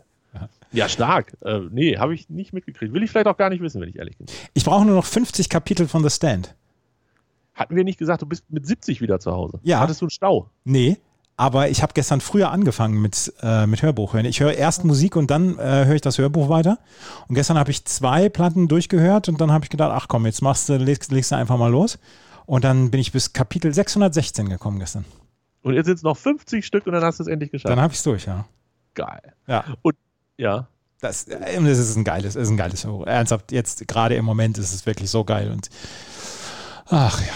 Ja, 0.73 0.89
stark. 0.89 1.37
Äh, 1.43 1.63
nee, 1.73 1.99
habe 1.99 2.15
ich 2.15 2.31
nicht 2.31 2.53
mitgekriegt. 2.53 2.93
Will 2.93 3.03
ich 3.03 3.11
vielleicht 3.11 3.27
auch 3.27 3.37
gar 3.37 3.51
nicht 3.51 3.61
wissen, 3.61 3.81
wenn 3.81 3.89
ich 3.89 3.97
ehrlich 3.97 4.17
bin. 4.17 4.29
Ich 4.55 4.65
brauche 4.65 4.85
nur 4.87 4.95
noch 4.95 5.05
50 5.05 5.49
Kapitel 5.49 5.89
von 5.89 6.05
The 6.05 6.11
Stand. 6.11 6.55
Hatten 7.55 7.75
wir 7.75 7.83
nicht 7.83 7.99
gesagt, 7.99 8.23
du 8.23 8.27
bist 8.27 8.45
mit 8.51 8.65
70 8.65 9.01
wieder 9.01 9.19
zu 9.19 9.33
Hause? 9.33 9.59
Ja. 9.65 9.81
Hattest 9.81 10.01
du 10.01 10.05
einen 10.05 10.11
Stau? 10.11 10.49
Nee, 10.63 10.99
aber 11.41 11.71
ich 11.71 11.81
habe 11.83 11.95
gestern 11.95 12.21
früher 12.21 12.51
angefangen 12.51 13.01
mit, 13.01 13.33
äh, 13.41 13.67
mit 13.67 13.81
Hörbuch 13.81 14.13
hören. 14.13 14.27
Ich 14.27 14.41
höre 14.41 14.53
erst 14.53 14.85
Musik 14.85 15.17
und 15.17 15.31
dann 15.31 15.59
äh, 15.59 15.87
höre 15.87 15.95
ich 15.95 16.03
das 16.03 16.19
Hörbuch 16.19 16.51
weiter. 16.51 16.79
Und 17.29 17.35
gestern 17.35 17.59
habe 17.59 17.71
ich 17.71 17.83
zwei 17.87 18.29
Platten 18.29 18.69
durchgehört 18.69 19.31
und 19.31 19.41
dann 19.41 19.51
habe 19.51 19.65
ich 19.65 19.71
gedacht, 19.71 19.91
ach 19.91 20.07
komm, 20.07 20.27
jetzt 20.27 20.43
machst 20.43 20.69
du, 20.69 20.77
legst, 20.77 21.11
legst 21.11 21.31
du 21.33 21.37
einfach 21.37 21.57
mal 21.57 21.71
los. 21.71 21.99
Und 22.45 22.63
dann 22.65 22.91
bin 22.91 23.01
ich 23.01 23.11
bis 23.11 23.33
Kapitel 23.33 23.73
616 23.73 24.51
gekommen 24.51 24.81
gestern. 24.81 25.07
Und 25.63 25.73
jetzt 25.73 25.87
sind 25.87 25.95
es 25.95 26.03
noch 26.03 26.19
50 26.19 26.67
Stück 26.67 26.87
und 26.87 26.93
dann 26.93 27.03
hast 27.03 27.21
du 27.21 27.23
es 27.23 27.27
endlich 27.27 27.51
geschafft. 27.51 27.73
Dann 27.73 27.81
habe 27.81 27.95
ich 27.95 27.99
es 28.01 28.03
durch, 28.03 28.27
ja. 28.27 28.45
Geil. 28.93 29.33
Ja, 29.47 29.65
Ja. 30.37 30.69
das, 31.01 31.25
äh, 31.25 31.59
das 31.59 31.79
ist 31.79 31.97
ein 31.97 32.05
geiles, 32.05 32.37
ist 32.37 32.51
ein 32.51 32.59
geiles 32.59 32.85
Hörbuch. 32.85 33.07
Ernsthaft, 33.07 33.51
jetzt 33.51 33.89
gerade 33.89 34.15
im 34.15 34.27
Moment 34.27 34.59
ist 34.59 34.75
es 34.75 34.85
wirklich 34.85 35.09
so 35.09 35.25
geil 35.25 35.51
und 35.51 35.71
ach 36.85 37.19
ja. 37.23 37.33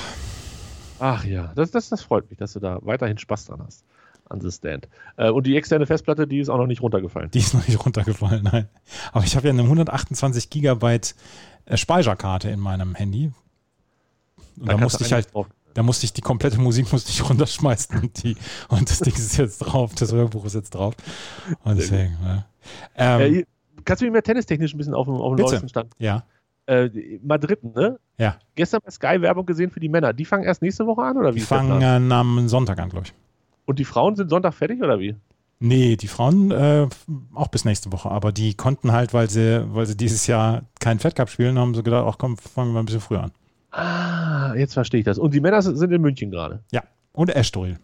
Ach 0.98 1.24
ja, 1.24 1.52
das, 1.54 1.70
das, 1.70 1.88
das 1.88 2.02
freut 2.02 2.28
mich, 2.28 2.38
dass 2.38 2.52
du 2.52 2.60
da 2.60 2.78
weiterhin 2.82 3.16
Spaß 3.16 3.46
dran 3.46 3.62
hast. 3.66 3.82
An 4.28 4.40
The 4.40 4.50
Stand. 4.50 4.88
Äh, 5.16 5.30
und 5.30 5.46
die 5.46 5.56
externe 5.56 5.86
Festplatte, 5.86 6.26
die 6.26 6.38
ist 6.38 6.48
auch 6.48 6.56
noch 6.58 6.66
nicht 6.66 6.80
runtergefallen. 6.82 7.30
Die 7.32 7.38
ist 7.38 7.54
noch 7.54 7.66
nicht 7.66 7.84
runtergefallen, 7.84 8.42
nein. 8.44 8.68
Aber 9.12 9.24
ich 9.24 9.36
habe 9.36 9.46
ja 9.48 9.52
eine 9.52 9.62
128 9.62 10.50
Gigabyte 10.50 11.14
äh, 11.66 11.76
Speicherkarte 11.76 12.48
in 12.50 12.60
meinem 12.60 12.94
Handy. 12.94 13.32
Und 14.56 14.66
da, 14.68 14.72
kannst 14.72 14.82
musste 14.82 15.04
ich 15.04 15.12
halt, 15.12 15.32
drauf- 15.34 15.48
da 15.74 15.82
musste 15.82 16.06
ich 16.06 16.12
die 16.12 16.20
komplette 16.20 16.60
Musik 16.60 16.90
musste 16.92 17.10
ich 17.10 17.28
runterschmeißen 17.28 18.00
und 18.00 18.22
die 18.22 18.36
und 18.68 18.88
das 18.88 19.00
Ding 19.00 19.14
ist 19.14 19.36
jetzt 19.36 19.58
drauf, 19.58 19.92
das 19.96 20.12
Hörbuch 20.12 20.44
ist 20.44 20.54
jetzt 20.54 20.74
drauf. 20.74 20.94
Und 21.64 21.76
deswegen, 21.76 22.16
ja. 22.24 22.44
Äh, 22.94 23.26
Ähm, 23.26 23.32
hier- 23.34 23.46
kannst 23.84 24.00
du 24.00 24.06
mich 24.06 24.12
mehr 24.12 24.22
tennistechnisch 24.22 24.72
ein 24.72 24.78
bisschen 24.78 24.94
auf 24.94 25.06
dem, 25.06 25.16
auf 25.16 25.36
Bitte. 25.36 25.50
neuesten 25.50 25.68
Stand? 25.68 25.92
ja, 25.98 26.24
Äh, 26.66 26.88
Madrid, 27.22 27.62
ne? 27.62 27.98
ja. 28.16 28.36
Gestern 28.54 28.80
bei 28.84 28.90
Sky 28.90 29.20
Werbung 29.20 29.44
gesehen 29.44 29.70
für 29.70 29.80
die 29.80 29.88
Männer. 29.90 30.12
Die 30.12 30.24
fangen 30.24 30.44
erst 30.44 30.62
nächste 30.62 30.86
Woche 30.86 31.02
an 31.02 31.18
oder 31.18 31.34
wie? 31.34 31.40
Die 31.40 31.44
fangen 31.44 31.82
äh, 31.82 32.14
am 32.14 32.48
Sonntag 32.48 32.78
an, 32.78 32.88
glaube 32.88 33.06
ich. 33.06 33.12
Und 33.66 33.78
die 33.78 33.84
Frauen 33.84 34.16
sind 34.16 34.28
Sonntag 34.30 34.54
fertig 34.54 34.82
oder 34.82 34.98
wie? 35.00 35.16
Nee, 35.60 35.96
die 35.96 36.08
Frauen 36.08 36.50
äh, 36.50 36.86
auch 37.34 37.48
bis 37.48 37.64
nächste 37.64 37.90
Woche, 37.92 38.10
aber 38.10 38.32
die 38.32 38.54
konnten 38.54 38.92
halt, 38.92 39.14
weil 39.14 39.30
sie, 39.30 39.64
weil 39.74 39.86
sie 39.86 39.96
dieses 39.96 40.26
Jahr 40.26 40.62
keinen 40.80 40.98
Fed 40.98 41.14
Cup 41.14 41.30
spielen, 41.30 41.58
haben 41.58 41.74
sie 41.74 41.82
gedacht, 41.82 42.04
ach 42.06 42.18
komm, 42.18 42.36
fangen 42.36 42.72
wir 42.74 42.80
ein 42.80 42.84
bisschen 42.86 43.00
früher 43.00 43.22
an. 43.22 43.32
Ah, 43.70 44.54
jetzt 44.56 44.74
verstehe 44.74 45.00
ich 45.00 45.06
das. 45.06 45.18
Und 45.18 45.32
die 45.34 45.40
Männer 45.40 45.62
sind 45.62 45.90
in 45.92 46.02
München 46.02 46.30
gerade. 46.30 46.60
Ja. 46.72 46.82
Und 47.12 47.30
Estoril. 47.34 47.78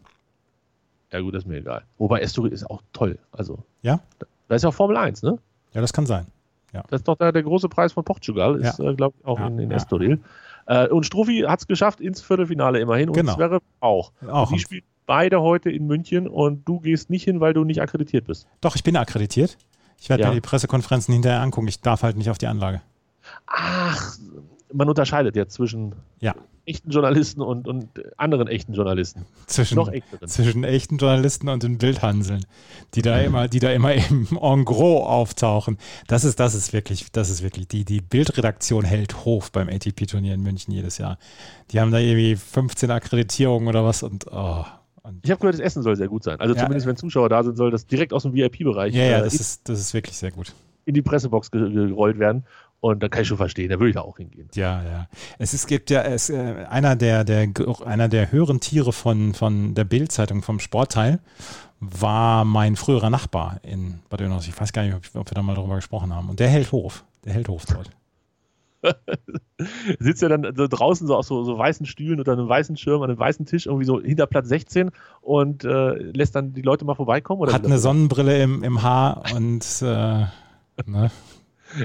Ja, 1.13 1.21
gut, 1.21 1.35
das 1.35 1.45
ist 1.45 1.49
mir 1.49 1.59
egal. 1.59 1.83
Wobei 1.99 2.21
Estoril 2.21 2.53
ist 2.53 2.69
auch 2.71 2.83
toll. 2.93 3.19
Also, 3.33 3.59
Ja? 3.83 4.01
da 4.49 4.55
ist 4.57 4.63
ja 4.63 4.69
auch 4.69 4.75
Formel 4.75 4.97
1, 4.97 5.23
ne? 5.23 5.39
Ja, 5.73 5.81
das 5.81 5.93
kann 5.93 6.07
sein. 6.07 6.27
Ja. 6.73 6.85
Das 6.91 7.01
ist 7.01 7.09
doch 7.09 7.17
der, 7.17 7.33
der 7.33 7.43
große 7.43 7.69
Preis 7.69 7.93
von 7.93 8.05
Portugal, 8.05 8.57
ist, 8.61 8.79
Ja. 8.79 8.91
äh, 8.91 8.95
glaube 8.95 9.17
ich, 9.19 9.25
auch 9.27 9.39
Ja, 9.39 9.47
in, 9.49 9.59
in. 9.59 9.71
Estoril. 9.73 10.21
Äh, 10.67 10.87
und 10.89 11.05
Struffi 11.07 11.45
hat 11.49 11.61
es 11.61 11.67
geschafft 11.67 12.01
ins 12.01 12.21
Viertelfinale 12.21 12.79
immerhin 12.79 13.09
und 13.09 13.17
Genau. 13.17 13.35
Zverev 13.35 13.63
auch. 13.81 14.13
Auch. 14.29 14.53
Die 14.53 14.59
spielen 14.61 14.83
beide 15.11 15.41
heute 15.41 15.71
in 15.71 15.89
München 15.89 16.29
und 16.29 16.69
du 16.69 16.79
gehst 16.79 17.11
nicht 17.11 17.25
hin, 17.25 17.41
weil 17.41 17.53
du 17.53 17.65
nicht 17.65 17.83
akkreditiert 17.83 18.29
bist. 18.29 18.47
Doch, 18.61 18.77
ich 18.77 18.85
bin 18.85 18.97
akkreditiert. 18.97 19.59
Ich 20.01 20.09
werde 20.09 20.23
Ja. 20.23 20.29
mir 20.29 20.37
die 20.37 20.41
Pressekonferenzen 20.41 21.13
hinterher 21.13 21.41
angucken. 21.41 21.67
Ich 21.67 21.81
darf 21.81 22.05
halt 22.05 22.17
nicht 22.17 22.31
auf 22.31 22.39
die 22.39 22.47
Anlage. 22.47 22.81
Ach, 23.49 24.17
man 24.73 24.89
unterscheidet 24.89 25.35
jetzt 25.35 25.55
zwischen 25.55 25.97
Ja. 26.21 26.37
echten 26.65 26.91
Journalisten 26.91 27.41
und, 27.43 27.67
und 27.67 27.89
anderen 28.19 28.47
echten 28.47 28.73
Journalisten. 28.73 29.27
Zwischen, 29.49 29.75
Noch 29.75 29.89
echteren. 29.89 30.29
zwischen 30.29 30.63
echten 30.63 30.99
Journalisten 30.99 31.49
und 31.49 31.65
den 31.65 31.79
Bildhanseln, 31.79 32.47
die 32.95 33.03
da 33.03 33.19
immer, 33.19 33.49
die 33.49 33.59
da 33.59 33.73
immer 33.73 33.93
im 34.11 34.29
En 34.41 34.65
gros 34.65 35.05
auftauchen. 35.09 35.77
Das 36.07 36.23
ist, 36.23 36.39
das 36.39 36.55
ist 36.55 36.73
wirklich, 36.73 37.11
das 37.11 37.31
ist 37.31 37.43
wirklich, 37.43 37.67
die, 37.67 37.85
die 37.85 38.01
Bildredaktion 38.01 38.85
hält 38.85 39.25
Hof 39.25 39.51
beim 39.51 39.69
ATP-Turnier 39.69 40.35
in 40.35 40.43
München 40.43 40.73
jedes 40.73 40.99
Jahr. 40.99 41.19
Die 41.73 41.81
haben 41.81 41.91
da 41.91 41.99
irgendwie 41.99 42.37
15 42.37 42.93
Akkreditierungen 42.93 43.67
oder 43.69 43.85
was 43.85 44.05
und, 44.05 44.27
oh, 44.31 44.65
Ich 45.23 45.31
habe 45.31 45.41
gehört, 45.41 45.55
das 45.55 45.61
Essen 45.61 45.83
soll 45.83 45.97
sehr 45.97 46.09
gut 46.09 46.23
sein. 46.25 46.39
Also 46.41 46.55
Ja. 46.55 46.61
zumindest 46.63 46.87
wenn 46.87 46.97
Zuschauer 46.97 47.29
da 47.29 47.43
sind, 47.43 47.57
soll 47.57 47.71
das 47.71 47.87
direkt 47.87 48.13
aus 48.13 48.23
dem 48.23 48.33
VIP-Bereich 48.35 48.95
ja, 48.95 49.05
ja, 49.05 49.19
äh, 49.19 49.23
das 49.25 49.35
ist, 49.35 49.69
das 49.69 49.81
ist 49.81 49.95
wirklich 49.95 50.17
sehr 50.17 50.31
gut. 50.31 50.53
in 50.85 50.95
die 50.95 51.03
Pressebox 51.03 51.51
ge 51.51 51.71
gerollt 51.73 52.19
werden. 52.19 52.45
Und 52.83 53.03
da 53.03 53.09
kann 53.11 53.21
ich 53.23 53.29
schon 53.29 53.37
verstehen, 53.37 53.69
da 53.69 53.79
würde 53.79 53.91
ich 53.91 53.95
da 53.95 54.01
auch 54.01 54.17
hingehen. 54.17 54.49
Ja, 54.55 54.83
ja. 54.83 55.09
Es 55.39 55.53
ist, 55.53 55.67
gibt 55.67 55.91
ja, 55.91 56.01
es, 56.03 56.31
äh, 56.31 56.65
einer 56.71 56.97
der, 56.97 57.25
der, 57.25 57.47
einer 57.85 58.09
der 58.09 58.33
höheren 58.33 58.59
Tiere 58.61 58.95
von, 58.95 59.35
von 59.35 59.75
der 59.75 59.85
Bild-Zeitung, 59.85 60.41
vom 60.41 60.61
Sportteil, 60.61 61.19
war 61.81 62.47
mein 62.47 62.77
früherer 62.77 63.11
Nachbar 63.11 63.61
in 63.63 64.01
Bad 64.09 64.23
Oeynhausen. 64.23 64.51
Ich 64.55 64.59
weiß 64.59 64.73
gar 64.73 64.83
nicht, 64.83 64.95
ob, 64.95 65.15
wir 65.15 65.23
da 65.35 65.43
mal 65.43 65.55
drüber 65.55 65.77
gesprochen 65.77 66.15
haben. 66.15 66.31
Und 66.31 66.41
der 66.41 66.49
hält 66.49 66.73
Hof. 66.73 67.05
Der 67.27 67.35
hält 67.35 67.49
Hof 67.49 67.67
dort. 67.67 67.91
Sitzt 69.99 70.23
ja 70.23 70.29
dann 70.29 70.55
so 70.57 70.67
draußen 70.67 71.07
so 71.07 71.17
auf 71.17 71.27
so, 71.27 71.45
so 71.45 71.57
weißen 71.57 71.87
Stühlen 71.87 72.19
unter 72.19 72.33
einem 72.33 72.49
weißen 72.49 72.77
Schirm 72.77 73.03
an 73.03 73.11
einem 73.11 73.19
weißen 73.19 73.47
Tisch 73.47 73.67
irgendwie 73.67 73.85
so 73.85 74.01
hinter 74.01 74.27
Platz 74.27 74.49
16 74.49 74.91
und 75.21 75.65
äh, 75.65 75.95
lässt 75.95 76.35
dann 76.35 76.53
die 76.53 76.63
Leute 76.63 76.85
mal 76.85 76.95
vorbeikommen? 76.95 77.43
Oder 77.43 77.53
Hat 77.53 77.65
eine 77.65 77.79
Sonnenbrille 77.79 78.43
im, 78.43 78.63
im 78.63 78.83
Haar 78.83 79.23
und 79.35 79.65
äh, 79.83 79.85
ne? 79.85 80.31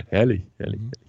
Herrlich, 0.07 0.43
herrlich. 0.57 0.79
Mhm. 0.79 0.91
herrlich. 0.91 1.05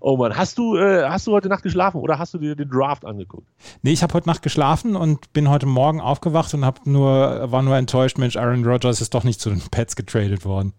Oh 0.00 0.16
Mann, 0.16 0.36
hast 0.36 0.58
du, 0.58 0.76
äh, 0.76 1.04
hast 1.04 1.26
du 1.28 1.32
heute 1.32 1.48
Nacht 1.48 1.62
geschlafen 1.62 2.00
oder 2.00 2.18
hast 2.18 2.34
du 2.34 2.38
dir 2.38 2.56
den 2.56 2.68
Draft 2.68 3.04
angeguckt? 3.04 3.46
Nee, 3.82 3.92
ich 3.92 4.02
habe 4.02 4.14
heute 4.14 4.28
Nacht 4.28 4.42
geschlafen 4.42 4.96
und 4.96 5.32
bin 5.32 5.48
heute 5.48 5.66
Morgen 5.66 6.00
aufgewacht 6.00 6.52
und 6.54 6.64
hab 6.64 6.86
nur, 6.86 7.52
war 7.52 7.62
nur 7.62 7.76
enttäuscht, 7.76 8.18
Mensch, 8.18 8.36
Aaron 8.36 8.64
Rodgers 8.64 9.00
ist 9.00 9.14
doch 9.14 9.22
nicht 9.22 9.40
zu 9.40 9.50
den 9.50 9.60
Pets 9.70 9.94
getradet 9.94 10.44
worden. 10.44 10.72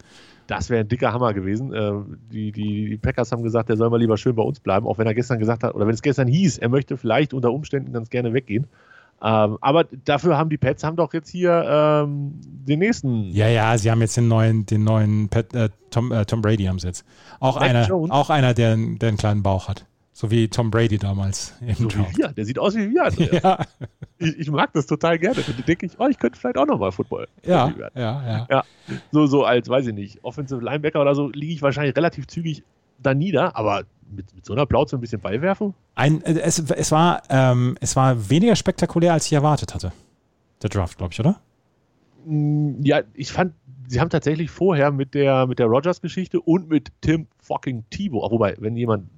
Das 0.48 0.70
wäre 0.70 0.82
ein 0.82 0.88
dicker 0.88 1.14
Hammer 1.14 1.34
gewesen. 1.34 1.74
Äh, 1.74 1.92
die, 2.32 2.52
die, 2.52 2.90
die 2.90 2.98
Packers 2.98 3.32
haben 3.32 3.44
gesagt, 3.44 3.70
er 3.70 3.78
soll 3.78 3.90
mal 3.90 4.00
lieber 4.00 4.18
schön 4.18 4.36
bei 4.36 4.44
uns 4.44 4.60
bleiben, 4.60 4.88
auch 4.88 4.98
wenn 4.98 5.08
er 5.08 5.14
gestern 5.14 5.40
gesagt 5.40 5.64
hat, 5.64 5.76
oder 5.76 5.88
wenn 5.88 5.94
es 5.94 6.02
gestern 6.02 6.28
hieß, 6.28 6.58
er 6.58 6.70
möchte 6.70 6.98
vielleicht 6.98 7.34
unter 7.34 7.52
Umständen 7.52 7.94
ganz 7.94 8.10
gerne 8.10 8.34
weggehen. 8.34 8.68
Ähm, 9.22 9.58
aber 9.62 9.86
dafür 10.04 10.38
haben 10.38 10.50
die 10.50 10.58
Pets 10.58 10.84
haben 10.84 10.98
doch 10.98 11.14
jetzt 11.14 11.30
hier 11.30 11.64
ähm, 11.66 12.34
den 12.44 12.80
nächsten. 12.80 13.32
Ja, 13.32 13.48
ja, 13.48 13.78
sie 13.78 13.90
haben 13.90 14.02
jetzt 14.02 14.18
den 14.18 14.28
neuen, 14.28 14.66
den 14.66 14.84
neuen 14.84 15.30
Pat, 15.30 15.54
äh, 15.56 15.70
Tom, 15.92 16.12
äh, 16.12 16.26
Tom 16.26 16.42
Brady 16.42 16.68
am 16.68 16.78
Sitz. 16.78 17.06
Auch 17.40 17.56
Mac 17.56 17.70
einer, 17.70 17.88
Jones? 17.88 18.12
auch 18.12 18.30
einer, 18.30 18.54
der, 18.54 18.76
der 18.76 19.10
einen 19.10 19.18
kleinen 19.18 19.42
Bauch 19.42 19.70
hat. 19.70 19.86
So 20.24 20.32
wie 20.32 20.48
Tom 20.48 20.72
Brady 20.72 20.98
damals 20.98 21.54
im 21.60 21.76
So 21.76 21.88
Draft. 21.90 22.14
wie 22.14 22.18
wir. 22.20 22.30
Der 22.30 22.46
sieht 22.46 22.58
aus 22.58 22.76
wie 22.78 22.90
wir. 22.90 23.10
Ja, 23.44 23.60
Ich, 24.20 24.40
ich 24.40 24.50
mag 24.50 24.72
das 24.72 24.86
total 24.86 25.20
gerne. 25.20 25.36
Und 25.46 25.60
da 25.60 25.64
denke 25.64 25.86
ich, 25.86 26.00
oh, 26.00 26.08
ich 26.08 26.18
könnte 26.18 26.40
vielleicht 26.40 26.58
auch 26.58 26.66
nochmal 26.66 26.94
Football. 26.94 27.28
ja, 27.46 27.78
werden. 27.78 27.92
ja, 27.94 28.48
ja. 28.50 28.64
So, 29.12 29.26
so 29.26 29.44
als, 29.44 29.68
weiß 29.68 29.88
ich 29.88 29.94
nicht, 29.94 30.24
Offensive 30.24 30.64
Linebacker 30.64 31.02
oder 31.02 31.14
so, 31.14 31.28
liege 31.30 31.52
ich 31.52 31.62
wahrscheinlich 31.62 31.94
relativ 31.98 32.28
zügig 32.28 32.64
da 33.00 33.14
nieder, 33.14 33.58
aber 33.58 33.84
mit, 34.16 34.34
mit 34.34 34.46
so 34.46 34.54
einer 34.54 34.66
Plauze 34.66 34.96
ein 34.96 35.02
bisschen 35.02 35.20
Ball 35.20 35.42
werfen? 35.42 35.74
Ein, 35.96 36.22
äh, 36.24 36.40
es, 36.40 36.58
es, 36.58 36.92
war, 36.94 37.24
ähm, 37.28 37.76
es 37.82 37.98
war 37.98 38.30
weniger 38.30 38.56
spektakulär, 38.56 39.12
als 39.12 39.26
ich 39.26 39.34
erwartet 39.34 39.74
hatte. 39.76 39.92
Der 40.62 40.70
Draft, 40.70 40.98
glaube 41.00 41.12
ich, 41.12 41.20
oder? 41.20 41.42
Mm, 42.26 42.82
Ja, 42.82 43.02
ich 43.14 43.34
fand, 43.34 43.56
sie 43.88 44.00
haben 44.00 44.10
tatsächlich 44.10 44.50
vorher 44.50 44.92
mit 44.92 45.14
der, 45.14 45.48
mit 45.48 45.60
der 45.60 45.68
Rogers-Geschichte 45.68 46.40
und 46.42 46.70
mit 46.70 46.92
Tim 47.02 47.28
fucking 47.40 47.84
Thibault, 47.90 48.32
wobei, 48.32 48.56
wenn 48.60 48.76
jemand. 48.76 49.10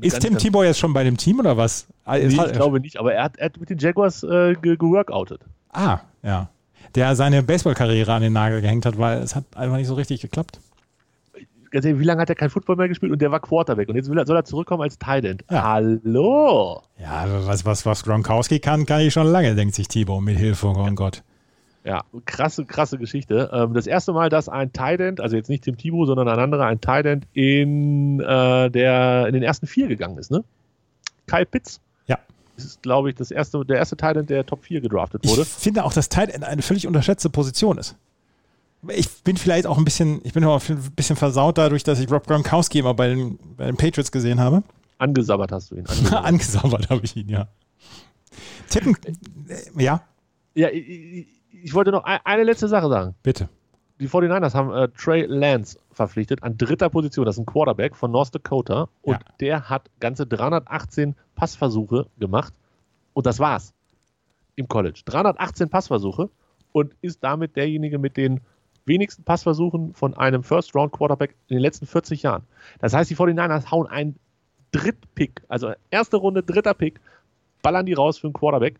Ist 0.00 0.14
ganz, 0.14 0.24
Tim 0.24 0.38
Thibault 0.38 0.66
jetzt 0.66 0.78
schon 0.78 0.92
bei 0.92 1.04
dem 1.04 1.16
Team 1.16 1.40
oder 1.40 1.56
was? 1.56 1.86
Ah, 2.04 2.18
Nee, 2.18 2.26
ich 2.26 2.52
glaube 2.52 2.80
nicht, 2.80 2.98
aber 2.98 3.14
er 3.14 3.24
hat, 3.24 3.36
er 3.38 3.46
hat 3.46 3.58
mit 3.58 3.70
den 3.70 3.78
Jaguars 3.78 4.22
äh, 4.22 4.54
ge 4.54 4.76
geworkoutet. 4.76 5.40
Ah, 5.72 6.00
ja. 6.22 6.48
Der 6.94 7.16
seine 7.16 7.42
Baseballkarriere 7.42 8.12
an 8.12 8.22
den 8.22 8.32
Nagel 8.32 8.60
gehängt 8.60 8.86
hat, 8.86 8.98
weil 8.98 9.18
es 9.18 9.34
hat 9.34 9.44
einfach 9.56 9.76
nicht 9.76 9.88
so 9.88 9.94
richtig 9.94 10.20
geklappt. 10.20 10.60
Ehrlich, 11.72 11.98
wie 11.98 12.04
lange 12.04 12.22
hat 12.22 12.28
er 12.30 12.36
kein 12.36 12.48
Football 12.48 12.76
mehr 12.76 12.88
gespielt 12.88 13.12
und 13.12 13.20
der 13.20 13.30
war 13.30 13.40
Quarterback 13.40 13.88
und 13.88 13.96
jetzt 13.96 14.08
er, 14.08 14.26
soll 14.26 14.36
er 14.36 14.44
zurückkommen 14.44 14.82
als 14.82 14.98
Tight 14.98 15.24
End. 15.24 15.44
Ja. 15.50 15.64
Hallo! 15.64 16.82
Ja, 16.98 17.26
was, 17.46 17.64
was, 17.66 17.84
was 17.84 18.04
Gronkowski 18.04 18.60
kann, 18.60 18.86
kann 18.86 19.00
ich 19.00 19.12
schon 19.12 19.26
lange, 19.26 19.54
denkt 19.54 19.74
sich 19.74 19.88
Thibault, 19.88 20.22
mit 20.22 20.38
Hilfe 20.38 20.72
von 20.72 20.94
Gott. 20.94 21.22
Ja, 21.86 22.02
krasse, 22.24 22.64
krasse 22.64 22.98
Geschichte. 22.98 23.48
Ähm, 23.52 23.72
das 23.72 23.86
erste 23.86 24.12
Mal, 24.12 24.28
dass 24.28 24.48
ein 24.48 24.72
Tight 24.72 24.98
End, 24.98 25.20
also 25.20 25.36
jetzt 25.36 25.48
nicht 25.48 25.62
Tim 25.62 25.76
Thibault, 25.76 26.08
sondern 26.08 26.26
ein 26.26 26.38
anderer, 26.40 26.66
ein 26.66 26.80
Tight 26.80 27.06
End 27.06 27.28
in, 27.32 28.18
äh, 28.18 28.70
der, 28.70 29.28
in 29.28 29.34
den 29.34 29.44
ersten 29.44 29.68
vier 29.68 29.86
gegangen 29.86 30.18
ist, 30.18 30.32
ne? 30.32 30.42
Kyle 31.26 31.46
Pitts. 31.46 31.80
Ja. 32.08 32.18
Das 32.56 32.64
ist, 32.64 32.82
glaube 32.82 33.10
ich, 33.10 33.14
das 33.14 33.30
erste, 33.30 33.64
der 33.64 33.76
erste 33.76 33.96
Tight 33.96 34.16
End, 34.16 34.30
der 34.30 34.44
Top 34.44 34.64
4 34.64 34.80
gedraftet 34.80 35.24
wurde. 35.28 35.42
Ich 35.42 35.48
finde 35.48 35.84
auch, 35.84 35.92
dass 35.92 36.08
Tight 36.08 36.30
End 36.30 36.42
eine 36.42 36.60
völlig 36.60 36.88
unterschätzte 36.88 37.30
Position 37.30 37.78
ist. 37.78 37.94
Ich 38.88 39.22
bin 39.22 39.36
vielleicht 39.36 39.68
auch 39.68 39.78
ein 39.78 39.84
bisschen, 39.84 40.20
ich 40.24 40.32
bin 40.32 40.44
auch 40.44 40.68
ein 40.68 40.92
bisschen 40.96 41.14
versaut 41.14 41.56
dadurch, 41.56 41.84
dass 41.84 42.00
ich 42.00 42.10
Rob 42.10 42.26
Gronkowski 42.26 42.80
immer 42.80 42.94
bei 42.94 43.08
den, 43.08 43.38
bei 43.56 43.66
den 43.66 43.76
Patriots 43.76 44.10
gesehen 44.10 44.40
habe. 44.40 44.64
Angesabbert 44.98 45.52
hast 45.52 45.70
du 45.70 45.76
ihn. 45.76 45.86
Angesabbert. 45.86 46.24
Angesabbert 46.24 46.90
habe 46.90 47.04
ich 47.04 47.14
ihn, 47.14 47.28
ja. 47.28 47.46
Tippen, 48.68 48.96
äh, 49.48 49.82
ja, 49.82 50.02
ja, 50.56 50.70
ich, 50.70 51.26
ich, 51.62 51.74
wollte 51.74 51.90
noch 51.92 52.04
ein, 52.04 52.18
eine 52.24 52.44
letzte 52.44 52.68
Sache 52.68 52.88
sagen. 52.88 53.14
bitte. 53.22 53.48
Die 53.98 54.08
49ers 54.10 54.52
haben 54.54 54.70
äh, 54.74 54.88
Trey 54.88 55.24
Lance 55.26 55.78
verpflichtet 55.90 56.42
an 56.42 56.58
dritter 56.58 56.90
Position. 56.90 57.24
Das 57.24 57.36
ist 57.36 57.40
ein 57.40 57.46
Quarterback 57.46 57.96
von 57.96 58.10
North 58.10 58.34
Dakota. 58.34 58.88
Und 59.00 59.14
Ja. 59.14 59.20
der 59.40 59.70
hat 59.70 59.88
ganze 60.00 60.26
318 60.26 61.14
Passversuche 61.34 62.06
gemacht. 62.18 62.52
Und 63.14 63.24
das 63.24 63.38
war's. 63.40 63.72
Im 64.54 64.68
College. 64.68 65.00
318 65.06 65.70
Passversuche 65.70 66.28
und 66.72 66.94
ist 67.00 67.24
damit 67.24 67.56
derjenige 67.56 67.98
mit 67.98 68.18
den 68.18 68.42
wenigsten 68.84 69.24
Passversuchen 69.24 69.94
von 69.94 70.14
einem 70.14 70.42
First-Round-Quarterback 70.42 71.34
in 71.48 71.56
den 71.56 71.62
letzten 71.62 71.86
40 71.86 72.22
Jahren. 72.22 72.42
Das 72.80 72.92
heißt, 72.92 73.10
die 73.10 73.16
49ers 73.16 73.70
hauen 73.70 73.86
einen 73.86 74.16
Drittpick, 74.72 75.42
also 75.48 75.72
erste 75.90 76.18
Runde, 76.18 76.42
dritter 76.42 76.74
Pick, 76.74 77.00
ballern 77.62 77.86
die 77.86 77.94
raus 77.94 78.18
für 78.18 78.26
einen 78.26 78.34
Quarterback, 78.34 78.78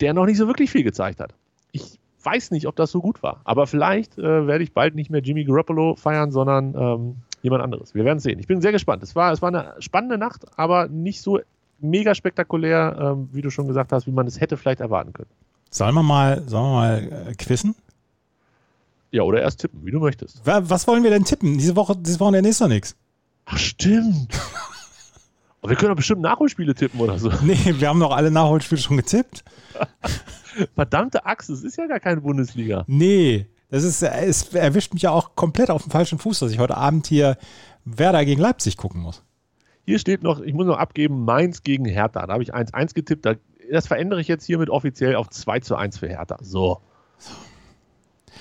der 0.00 0.14
noch 0.14 0.24
nicht 0.24 0.38
so 0.38 0.46
wirklich 0.46 0.70
viel 0.70 0.82
gezeigt 0.82 1.20
hat. 1.20 1.34
Ich 1.74 1.98
weiß 2.22 2.52
nicht, 2.52 2.66
ob 2.68 2.76
das 2.76 2.90
so 2.90 3.00
gut 3.02 3.22
war, 3.22 3.40
aber 3.44 3.66
vielleicht 3.66 4.16
äh, 4.16 4.46
werde 4.46 4.62
ich 4.64 4.72
bald 4.72 4.94
nicht 4.94 5.10
mehr 5.10 5.20
Jimmy 5.20 5.44
Garoppolo 5.44 5.96
feiern, 5.96 6.30
sondern 6.30 6.74
ähm, 6.74 7.16
jemand 7.42 7.62
anderes. 7.62 7.94
Wir 7.94 8.04
werden 8.04 8.20
sehen. 8.20 8.38
Ich 8.38 8.46
bin 8.46 8.60
sehr 8.62 8.72
gespannt. 8.72 9.02
Es 9.02 9.14
war, 9.14 9.32
es 9.32 9.42
war 9.42 9.48
eine 9.48 9.74
spannende 9.80 10.16
Nacht, 10.16 10.46
aber 10.56 10.88
nicht 10.88 11.20
so 11.20 11.40
mega 11.80 12.14
spektakulär, 12.14 12.96
ähm, 12.98 13.28
wie 13.32 13.42
du 13.42 13.50
schon 13.50 13.66
gesagt 13.66 13.92
hast, 13.92 14.06
wie 14.06 14.12
man 14.12 14.26
es 14.26 14.40
hätte 14.40 14.56
vielleicht 14.56 14.80
erwarten 14.80 15.12
können. 15.12 15.28
Sollen 15.70 15.94
wir 15.94 16.02
mal, 16.04 16.42
sollen 16.46 16.64
wir 16.64 16.72
mal 16.72 17.26
äh, 17.30 17.34
quizzen? 17.34 17.74
Ja, 19.10 19.22
oder 19.22 19.42
erst 19.42 19.60
tippen, 19.60 19.84
wie 19.84 19.90
du 19.90 20.00
möchtest. 20.00 20.46
Wa- 20.46 20.62
Was 20.64 20.86
wollen 20.86 21.02
wir 21.02 21.10
denn 21.10 21.24
tippen? 21.24 21.58
Diese 21.58 21.76
Woche, 21.76 21.94
diese 21.96 22.20
Wochenende 22.20 22.48
ist 22.48 22.60
doch 22.60 22.68
nichts. 22.68 22.96
Ach, 23.44 23.58
stimmt. 23.58 24.28
Aber 25.64 25.70
wir 25.70 25.76
können 25.78 25.92
doch 25.92 25.96
bestimmt 25.96 26.20
Nachholspiele 26.20 26.74
tippen 26.74 27.00
oder 27.00 27.18
so. 27.18 27.32
Nee, 27.42 27.56
wir 27.78 27.88
haben 27.88 27.98
doch 27.98 28.14
alle 28.14 28.30
Nachholspiele 28.30 28.78
schon 28.78 28.98
getippt. 28.98 29.42
Verdammte 30.74 31.24
Axt, 31.24 31.48
es 31.48 31.64
ist 31.64 31.78
ja 31.78 31.86
gar 31.86 32.00
keine 32.00 32.20
Bundesliga. 32.20 32.84
Nee, 32.86 33.46
das 33.70 33.82
ist, 33.82 34.02
es 34.02 34.52
erwischt 34.52 34.92
mich 34.92 35.04
ja 35.04 35.10
auch 35.10 35.36
komplett 35.36 35.70
auf 35.70 35.84
dem 35.84 35.90
falschen 35.90 36.18
Fuß, 36.18 36.40
dass 36.40 36.52
ich 36.52 36.58
heute 36.58 36.76
Abend 36.76 37.06
hier 37.06 37.38
Werder 37.86 38.26
gegen 38.26 38.42
Leipzig 38.42 38.76
gucken 38.76 39.00
muss. 39.00 39.22
Hier 39.86 39.98
steht 39.98 40.22
noch, 40.22 40.42
ich 40.42 40.52
muss 40.52 40.66
noch 40.66 40.76
abgeben, 40.76 41.24
Mainz 41.24 41.62
gegen 41.62 41.86
Hertha. 41.86 42.26
Da 42.26 42.34
habe 42.34 42.42
ich 42.42 42.54
1-1 42.54 42.92
getippt. 42.92 43.24
Da, 43.24 43.36
das 43.72 43.86
verändere 43.86 44.20
ich 44.20 44.28
jetzt 44.28 44.44
hiermit 44.44 44.68
offiziell 44.68 45.16
auf 45.16 45.30
2 45.30 45.60
zu 45.60 45.76
1 45.76 45.96
für 45.96 46.08
Hertha. 46.08 46.36
So. 46.42 46.82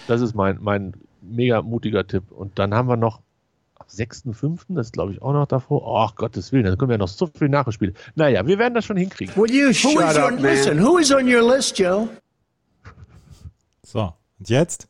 Das 0.10 0.20
ist 0.20 0.36
mein, 0.36 0.58
mein 0.60 0.94
mega 1.22 1.62
mutiger 1.62 2.06
Tipp. 2.06 2.34
Und 2.34 2.60
dann 2.60 2.74
haben 2.74 2.90
wir 2.90 2.98
noch 2.98 3.22
am 3.84 4.34
6.5., 4.34 4.60
das 4.69 4.88
ist 4.88 4.93
glaube 4.93 5.12
ich 5.13 5.22
auch 5.22 5.34
noch 5.34 5.46
davor. 5.48 6.06
Ach 6.06 6.15
Gottes 6.15 6.52
Willen, 6.52 6.65
da 6.65 6.76
können 6.76 6.89
wir 6.91 6.98
noch 6.98 7.08
so 7.08 7.28
viel 7.28 7.50
Nachspiele. 7.50 7.93
Naja, 8.15 8.46
wir 8.46 8.58
werden 8.60 8.74
das 8.74 8.86
schon 8.86 8.98
hinkriegen. 8.98 9.36
Will 9.36 9.52
you 9.52 9.67
Who 9.69 9.74
shut 9.74 9.93
is 9.96 10.17
up, 10.17 10.28
on, 10.32 10.36
man? 10.36 10.43
listen, 10.43 10.80
who 10.84 10.98
is 10.98 11.12
on 11.12 11.28
your 11.28 11.41
list, 11.56 11.78
Joe? 11.78 12.10
So, 13.86 14.13
und 14.39 14.50
jetzt? 14.50 14.88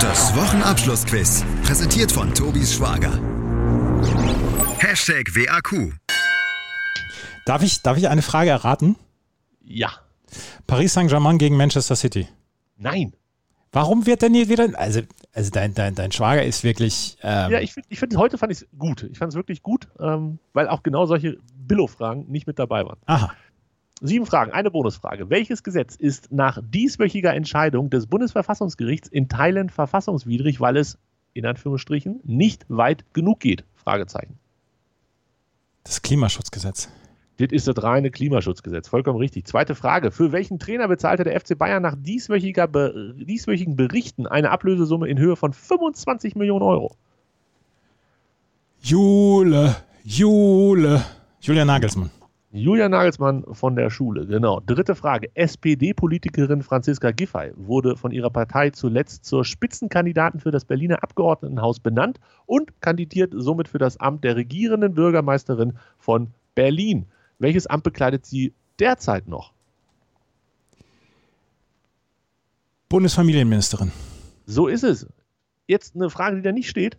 Das 0.00 0.34
Wochenabschlussquiz. 0.36 1.44
Präsentiert 1.64 2.10
von 2.10 2.32
Tobis 2.34 2.74
Schwager. 2.74 3.12
Hashtag 4.78 5.34
WAQ. 5.34 5.92
Darf 7.44 7.62
ich, 7.62 7.82
darf 7.82 7.96
ich 7.98 8.08
eine 8.08 8.22
Frage 8.22 8.50
erraten? 8.50 8.96
Ja. 9.62 9.90
Paris 10.66 10.94
Saint-Germain 10.94 11.38
gegen 11.38 11.56
Manchester 11.56 11.96
City. 11.96 12.28
Nein. 12.76 13.12
Warum 13.72 14.06
wird 14.06 14.22
denn 14.22 14.34
hier 14.34 14.48
wieder. 14.48 14.68
Also, 14.78 15.02
also 15.32 15.50
dein, 15.50 15.74
dein, 15.74 15.94
dein 15.94 16.12
Schwager 16.12 16.42
ist 16.42 16.64
wirklich. 16.64 17.16
Ähm, 17.22 17.52
Ja, 17.52 17.60
ich 17.60 17.74
finde, 17.74 17.88
ich 17.90 17.98
find, 17.98 18.16
heute 18.16 18.38
fand 18.38 18.52
ich 18.52 18.62
es 18.62 18.68
gut. 18.78 19.02
Ich 19.04 19.18
fand 19.18 19.32
es 19.32 19.36
wirklich 19.36 19.62
gut, 19.62 19.88
ähm, 20.00 20.38
weil 20.52 20.68
auch 20.68 20.82
genau 20.82 21.06
solche 21.06 21.38
Billo-Fragen 21.66 22.26
nicht 22.28 22.46
mit 22.46 22.58
dabei 22.58 22.84
waren. 22.84 22.98
aha. 23.06 23.32
Sieben 24.00 24.26
Fragen, 24.26 24.52
eine 24.52 24.70
Bonusfrage. 24.70 25.28
Welches 25.28 25.64
Gesetz 25.64 25.96
ist 25.96 26.30
nach 26.30 26.60
dieswöchiger 26.62 27.34
Entscheidung 27.34 27.90
des 27.90 28.06
Bundesverfassungsgerichts 28.06 29.08
in 29.08 29.28
Teilen 29.28 29.70
verfassungswidrig, 29.70 30.60
weil 30.60 30.76
es, 30.76 30.98
in 31.34 31.44
Anführungsstrichen, 31.44 32.20
nicht 32.22 32.64
weit 32.68 33.04
genug 33.12 33.40
geht? 33.40 33.64
Fragezeichen. 33.74 34.38
Das 35.82 36.00
Klimaschutzgesetz. 36.00 36.88
Das 37.38 37.48
ist 37.52 37.68
das 37.68 37.82
reine 37.82 38.10
Klimaschutzgesetz. 38.10 38.88
Vollkommen 38.88 39.18
richtig. 39.18 39.46
Zweite 39.46 39.76
Frage. 39.76 40.10
Für 40.10 40.32
welchen 40.32 40.58
Trainer 40.58 40.88
bezahlte 40.88 41.22
der 41.22 41.38
FC 41.40 41.56
Bayern 41.56 41.82
nach 41.82 41.94
dieswöchiger 41.96 42.66
Be 42.66 43.14
dieswöchigen 43.16 43.76
Berichten 43.76 44.26
eine 44.26 44.50
Ablösesumme 44.50 45.08
in 45.08 45.18
Höhe 45.18 45.36
von 45.36 45.52
25 45.52 46.34
Millionen 46.34 46.62
Euro? 46.62 46.96
Jule, 48.80 49.76
Jule. 50.04 51.04
Julia 51.40 51.64
Nagelsmann. 51.64 52.10
Julia 52.50 52.88
Nagelsmann 52.88 53.44
von 53.52 53.76
der 53.76 53.90
Schule, 53.90 54.26
genau. 54.26 54.60
Dritte 54.64 54.94
Frage. 54.94 55.28
SPD-Politikerin 55.34 56.62
Franziska 56.62 57.10
Giffey 57.10 57.52
wurde 57.54 57.94
von 57.96 58.10
ihrer 58.10 58.30
Partei 58.30 58.70
zuletzt 58.70 59.26
zur 59.26 59.44
Spitzenkandidatin 59.44 60.40
für 60.40 60.50
das 60.50 60.64
Berliner 60.64 61.02
Abgeordnetenhaus 61.02 61.78
benannt 61.78 62.18
und 62.46 62.80
kandidiert 62.80 63.32
somit 63.36 63.68
für 63.68 63.78
das 63.78 64.00
Amt 64.00 64.24
der 64.24 64.34
regierenden 64.34 64.94
Bürgermeisterin 64.94 65.74
von 65.98 66.28
Berlin. 66.54 67.06
Welches 67.38 67.66
Amt 67.66 67.84
bekleidet 67.84 68.26
sie 68.26 68.52
derzeit 68.78 69.28
noch? 69.28 69.52
Bundesfamilienministerin. 72.88 73.92
So 74.46 74.66
ist 74.66 74.82
es. 74.82 75.06
Jetzt 75.66 75.94
eine 75.94 76.08
Frage, 76.10 76.36
die 76.36 76.42
da 76.42 76.52
nicht 76.52 76.68
steht. 76.68 76.96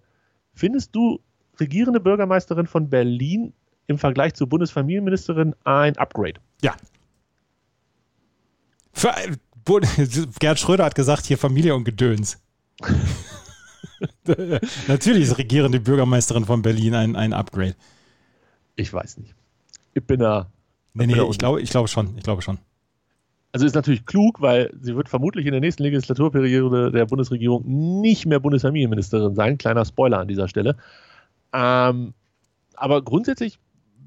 Findest 0.54 0.96
du 0.96 1.20
regierende 1.60 2.00
Bürgermeisterin 2.00 2.68
von 2.68 2.90
Berlin 2.90 3.54
im 3.88 3.98
Vergleich 3.98 4.36
zur 4.36 4.48
Bundesfamilienministerin 4.48 5.56
ein 5.64 5.98
Upgrade? 5.98 6.40
Ja. 6.62 6.76
Für, 8.94 9.14
Bund- 9.66 9.88
Gerhard 10.40 10.60
Schröder 10.60 10.86
hat 10.86 10.96
gesagt, 10.96 11.26
hier 11.26 11.38
Familie 11.38 11.74
und 11.76 11.84
Gedöns. 11.86 12.38
Natürlich 14.88 15.24
ist 15.24 15.38
regierende 15.38 15.80
Bürgermeisterin 15.80 16.46
von 16.46 16.62
Berlin 16.62 16.94
ein, 16.96 17.16
ein 17.16 17.34
Upgrade. 17.34 17.76
Ich 18.76 18.94
weiß 18.94 19.18
nicht. 19.18 19.36
Ich 19.94 20.06
bin 20.06 20.20
da. 20.20 20.48
Nee, 20.94 21.08
nee, 21.08 21.22
ich 21.30 21.38
glaube, 21.38 21.62
ich 21.62 21.70
glaube 21.70 21.88
schon. 21.88 22.18
Ich 22.18 22.24
glaube 22.24 22.42
schon. 22.42 22.58
Also 23.52 23.66
ist 23.66 23.76
natürlich 23.76 24.06
klug, 24.06 24.42
weil 24.42 24.72
sie 24.80 24.96
wird 24.96 25.10
vermutlich 25.10 25.46
in 25.46 25.52
der 25.52 25.62
nächsten 25.62 25.84
Legislaturperiode 25.84 26.92
der 26.92 27.06
Bundesregierung 27.06 27.64
nicht 27.66 28.26
mehr 28.28 28.40
Bundesfamilienministerin 28.40 29.34
sein. 29.34 29.58
Kleiner 29.58 29.86
Spoiler 29.86 30.20
an 30.20 30.28
dieser 30.28 30.48
Stelle. 30.48 30.76
Ähm, 31.52 32.14
aber 32.76 33.02
grundsätzlich 33.02 33.60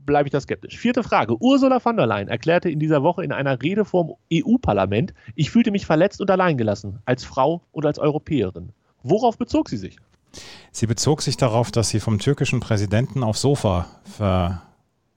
bleibe 0.07 0.29
ich 0.29 0.33
da 0.33 0.40
skeptisch. 0.40 0.79
Vierte 0.79 1.03
Frage. 1.03 1.37
Ursula 1.40 1.81
von 1.81 1.97
der 1.97 2.07
Leyen 2.07 2.29
erklärte 2.29 2.71
in 2.71 2.79
dieser 2.79 3.03
Woche 3.03 3.25
in 3.25 3.33
einer 3.33 3.61
Rede 3.62 3.85
vorm 3.85 4.14
EU-Parlament, 4.33 5.14
ich 5.35 5.51
fühlte 5.51 5.71
mich 5.71 5.87
verletzt 5.87 6.21
und 6.21 6.31
alleingelassen, 6.31 7.01
als 7.05 7.25
Frau 7.25 7.62
und 7.73 7.87
als 7.87 7.99
Europäerin. 7.99 8.71
Worauf 9.03 9.38
bezog 9.38 9.68
sie 9.68 9.77
sich? 9.77 9.97
Sie 10.71 10.87
bezog 10.87 11.23
sich 11.23 11.37
darauf, 11.37 11.71
dass 11.71 11.90
sie 11.90 12.01
vom 12.01 12.18
türkischen 12.18 12.61
Präsidenten 12.61 13.23
aufs 13.23 13.42
Sofa 13.42 13.87
ver, 14.05 14.62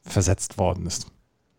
versetzt 0.05 0.57
worden 0.57 0.85
ist. 0.85 1.07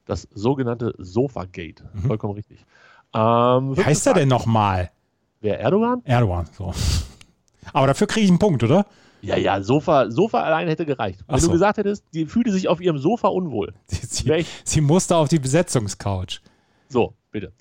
Das 0.06 0.28
sogenannte 0.32 0.94
Sofa-Gate. 0.98 1.82
Vollkommen 2.06 2.34
richtig. 2.34 2.64
Ähm, 3.12 3.76
Wie 3.76 3.84
heißt 3.84 4.06
er 4.06 4.14
denn 4.14 4.28
nochmal? 4.28 4.90
Wer, 5.40 5.60
Erdogan? 5.60 6.02
Erdogan. 6.04 6.48
So. 6.52 6.72
Aber 7.72 7.86
dafür 7.86 8.06
kriege 8.06 8.24
ich 8.24 8.30
einen 8.30 8.38
Punkt, 8.38 8.62
oder? 8.62 8.86
Ja, 9.22 9.36
ja, 9.36 9.60
Sofa, 9.62 10.10
Sofa 10.10 10.42
allein 10.42 10.68
hätte 10.68 10.86
gereicht. 10.86 11.24
Wenn 11.26 11.40
so. 11.40 11.48
du 11.48 11.54
gesagt 11.54 11.78
hättest, 11.78 12.04
die 12.14 12.26
fühlte 12.26 12.52
sich 12.52 12.68
auf 12.68 12.80
ihrem 12.80 12.98
Sofa 12.98 13.28
unwohl. 13.28 13.74
Sie, 13.88 14.46
sie 14.64 14.80
musste 14.80 15.16
auf 15.16 15.28
die 15.28 15.38
Besetzungscouch. 15.38 16.40
So, 16.88 17.14
bitte. 17.30 17.52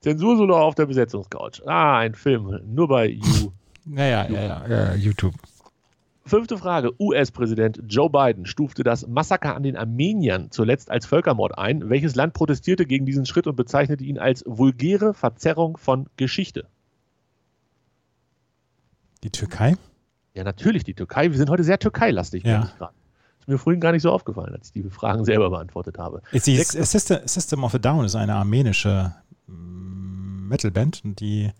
Zensur 0.00 0.36
solo 0.36 0.56
auf 0.58 0.74
der 0.74 0.86
Besetzungscouch. 0.86 1.62
Ah, 1.66 1.98
ein 1.98 2.14
Film. 2.14 2.60
Nur 2.66 2.88
bei 2.88 3.06
You. 3.08 3.52
Naja, 3.84 4.26
ja, 4.28 4.40
ja, 4.40 4.66
ja, 4.68 4.94
YouTube. 4.94 5.34
Fünfte 6.30 6.58
Frage. 6.58 6.92
US-Präsident 7.00 7.82
Joe 7.88 8.08
Biden 8.08 8.46
stufte 8.46 8.84
das 8.84 9.04
Massaker 9.04 9.56
an 9.56 9.64
den 9.64 9.76
Armeniern 9.76 10.52
zuletzt 10.52 10.88
als 10.88 11.04
Völkermord 11.04 11.58
ein. 11.58 11.90
Welches 11.90 12.14
Land 12.14 12.34
protestierte 12.34 12.86
gegen 12.86 13.04
diesen 13.04 13.26
Schritt 13.26 13.48
und 13.48 13.56
bezeichnete 13.56 14.04
ihn 14.04 14.16
als 14.16 14.44
vulgäre 14.46 15.12
Verzerrung 15.12 15.76
von 15.76 16.08
Geschichte? 16.16 16.68
Die 19.24 19.30
Türkei? 19.30 19.74
Ja, 20.32 20.44
natürlich 20.44 20.84
die 20.84 20.94
Türkei. 20.94 21.32
Wir 21.32 21.36
sind 21.36 21.50
heute 21.50 21.64
sehr 21.64 21.80
Türkei-lastig. 21.80 22.44
Ja. 22.44 22.62
ich 22.62 22.78
gerade. 22.78 22.94
Ist 23.40 23.48
mir 23.48 23.58
vorhin 23.58 23.80
gar 23.80 23.90
nicht 23.90 24.02
so 24.02 24.12
aufgefallen, 24.12 24.54
als 24.54 24.68
ich 24.68 24.84
die 24.84 24.88
Fragen 24.88 25.24
selber 25.24 25.50
beantwortet 25.50 25.98
habe. 25.98 26.22
System, 26.32 27.26
System 27.26 27.64
of 27.64 27.74
a 27.74 27.78
Down 27.78 28.04
ist 28.04 28.14
eine 28.14 28.36
armenische 28.36 29.12
mm, 29.48 30.46
Metalband 30.46 31.04
und 31.04 31.18
die 31.18 31.50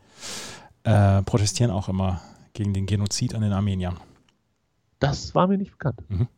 äh, 0.84 1.22
protestieren 1.22 1.72
auch 1.72 1.88
immer 1.88 2.20
gegen 2.52 2.72
den 2.72 2.86
Genozid 2.86 3.34
an 3.34 3.40
den 3.40 3.52
Armeniern. 3.52 3.96
Das 5.00 5.34
war 5.34 5.48
mir 5.48 5.58
nicht 5.58 5.72
bekannt. 5.72 5.98
Mhm. 6.08 6.28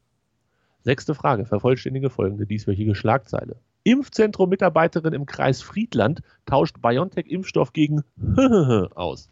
Sechste 0.81 1.15
Frage, 1.15 1.45
vervollständige 1.45 2.11
folgende 2.11 2.47
dieswöchige 2.47 2.95
Schlagzeile. 2.95 3.57
Impfzentrum-Mitarbeiterin 3.85 5.13
im 5.13 5.27
Kreis 5.27 5.61
Friedland 5.61 6.23
tauscht 6.47 6.81
BioNTech-Impfstoff 6.81 7.73
gegen 7.73 8.03
aus. 8.95 9.29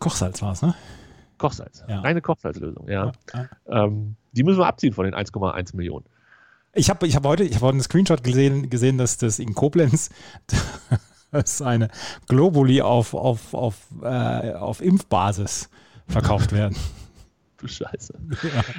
Kochsalz 0.00 0.42
war 0.42 0.52
es, 0.52 0.62
ne? 0.62 0.74
Kochsalz. 1.38 1.84
Ja. 1.88 2.00
Reine 2.00 2.20
Kochsalzlösung, 2.20 2.88
ja. 2.88 3.12
Ja. 3.32 3.48
Ähm, 3.66 4.16
die 4.32 4.42
müssen 4.42 4.58
wir 4.58 4.66
abziehen 4.66 4.92
von 4.92 5.04
den 5.04 5.14
1,1 5.14 5.76
Millionen. 5.76 6.06
Ich 6.74 6.90
habe 6.90 7.06
ich 7.06 7.14
hab 7.14 7.24
heute, 7.24 7.44
ich 7.44 7.56
hab 7.56 7.62
heute 7.62 7.74
einen 7.74 7.82
Screenshot 7.82 8.24
gesehen, 8.24 8.68
gesehen, 8.70 8.98
dass 8.98 9.16
das 9.18 9.38
in 9.38 9.54
Koblenz 9.54 10.10
dass 11.30 11.62
eine 11.62 11.88
Globuli 12.28 12.80
auf, 12.82 13.14
auf, 13.14 13.54
auf, 13.54 13.76
äh, 14.02 14.52
auf 14.52 14.80
Impfbasis 14.80 15.68
verkauft 16.06 16.52
werden. 16.52 16.76
Du 17.64 17.68
Scheiße. 17.68 18.12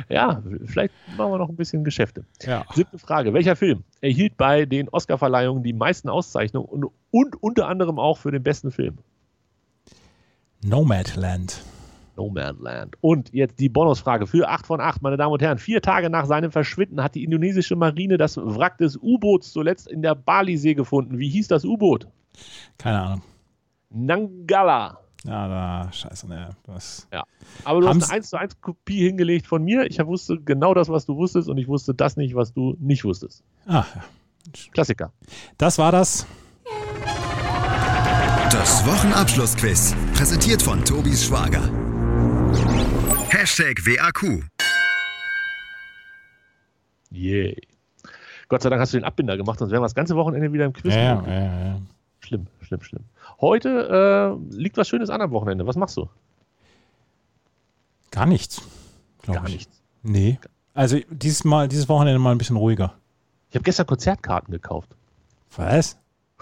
Ja, 0.09 0.43
vielleicht 0.65 0.93
machen 1.17 1.31
wir 1.31 1.39
noch 1.39 1.49
ein 1.49 1.55
bisschen 1.55 1.83
Geschäfte. 1.83 2.23
Ja. 2.43 2.65
Siebte 2.75 2.99
Frage. 2.99 3.33
Welcher 3.33 3.55
Film 3.55 3.83
erhielt 3.99 4.37
bei 4.37 4.67
den 4.67 4.89
Oscarverleihungen 4.89 5.63
die 5.63 5.73
meisten 5.73 6.07
Auszeichnungen 6.07 6.67
und, 6.67 6.91
und 7.09 7.41
unter 7.41 7.67
anderem 7.67 7.97
auch 7.97 8.19
für 8.19 8.31
den 8.31 8.43
besten 8.43 8.69
Film? 8.69 8.99
Nomadland. 10.63 11.63
No 12.15 12.29
Man 12.29 12.59
Land. 12.59 12.95
Und 13.01 13.33
jetzt 13.33 13.59
die 13.59 13.69
Bonusfrage 13.69 14.27
für 14.27 14.49
8 14.49 14.67
von 14.67 14.79
8, 14.79 15.01
meine 15.01 15.17
Damen 15.17 15.33
und 15.33 15.41
Herren. 15.41 15.57
Vier 15.57 15.81
Tage 15.81 16.11
nach 16.11 16.27
seinem 16.27 16.51
Verschwinden 16.51 17.01
hat 17.03 17.15
die 17.15 17.23
indonesische 17.23 17.75
Marine 17.75 18.19
das 18.19 18.37
Wrack 18.37 18.77
des 18.77 18.97
U-Boots 18.97 19.51
zuletzt 19.51 19.87
in 19.87 20.03
der 20.03 20.13
Balisee 20.13 20.75
gefunden. 20.75 21.17
Wie 21.17 21.29
hieß 21.29 21.47
das 21.47 21.65
U-Boot? 21.65 22.07
Keine 22.77 23.01
Ahnung. 23.01 23.21
Nangala. 23.89 24.99
Ja, 25.25 25.47
da, 25.47 25.91
scheiße, 25.91 26.27
ne. 26.27 26.49
Das, 26.65 27.07
Ja. 27.11 27.23
Aber 27.63 27.81
du 27.81 27.87
Haben 27.87 27.99
hast 27.99 28.09
eine 28.09 28.17
1 28.19 28.29
zu 28.29 28.37
1 28.37 28.61
Kopie 28.61 29.07
hingelegt 29.07 29.47
von 29.47 29.63
mir. 29.63 29.85
Ich 29.89 30.03
wusste 30.05 30.39
genau 30.39 30.73
das, 30.73 30.87
was 30.89 31.05
du 31.05 31.15
wusstest 31.15 31.49
und 31.49 31.57
ich 31.57 31.67
wusste 31.67 31.93
das 31.95 32.15
nicht, 32.15 32.35
was 32.35 32.53
du 32.53 32.75
nicht 32.79 33.03
wusstest. 33.03 33.43
ah, 33.67 33.85
ja. 33.95 34.03
Klassiker. 34.73 35.11
Das 35.57 35.79
war 35.79 35.91
das. 35.91 36.27
Das 38.51 38.85
Wochenabschlussquiz. 38.85 39.95
Präsentiert 40.13 40.61
von 40.61 40.85
Tobis 40.85 41.25
Schwager. 41.25 41.63
Hashtag 43.29 43.79
WAQ. 43.85 44.43
Yay. 47.09 47.57
Gott 48.47 48.61
sei 48.61 48.69
Dank 48.69 48.79
hast 48.79 48.93
du 48.93 48.97
den 48.99 49.03
Abbinder 49.05 49.35
gemacht, 49.37 49.57
sonst 49.57 49.71
wären 49.71 49.81
wir 49.81 49.85
das 49.85 49.95
ganze 49.95 50.15
Wochenende 50.15 50.53
wieder 50.53 50.65
im 50.65 50.73
Quiz. 50.73 50.93
Ja, 50.93 51.23
ja, 51.23 51.27
ja, 51.27 51.65
ja. 51.65 51.81
Schlimm, 52.25 52.47
schlimm, 52.61 52.81
schlimm. 52.81 53.03
Heute 53.39 54.37
äh, 54.51 54.55
liegt 54.55 54.77
was 54.77 54.87
Schönes 54.87 55.09
an 55.11 55.21
am 55.21 55.29
Wochenende. 55.31 55.67
Was 55.67 55.75
machst 55.75 55.95
du? 55.95 56.09
Gar 58.11 58.25
nichts. 58.25 58.61
Gar 59.25 59.45
ich. 59.47 59.53
nichts. 59.53 59.81
Nee. 60.03 60.39
Also 60.73 60.97
dieses 61.09 61.43
Mal, 61.43 61.67
dieses 61.67 61.87
Wochenende 61.87 62.19
mal 62.19 62.31
ein 62.31 62.37
bisschen 62.37 62.55
ruhiger. 62.57 62.93
Ich 63.49 63.55
habe 63.55 63.63
gestern 63.63 63.85
Konzertkarten 63.87 64.51
gekauft. 64.51 64.95
Was? 65.55 65.97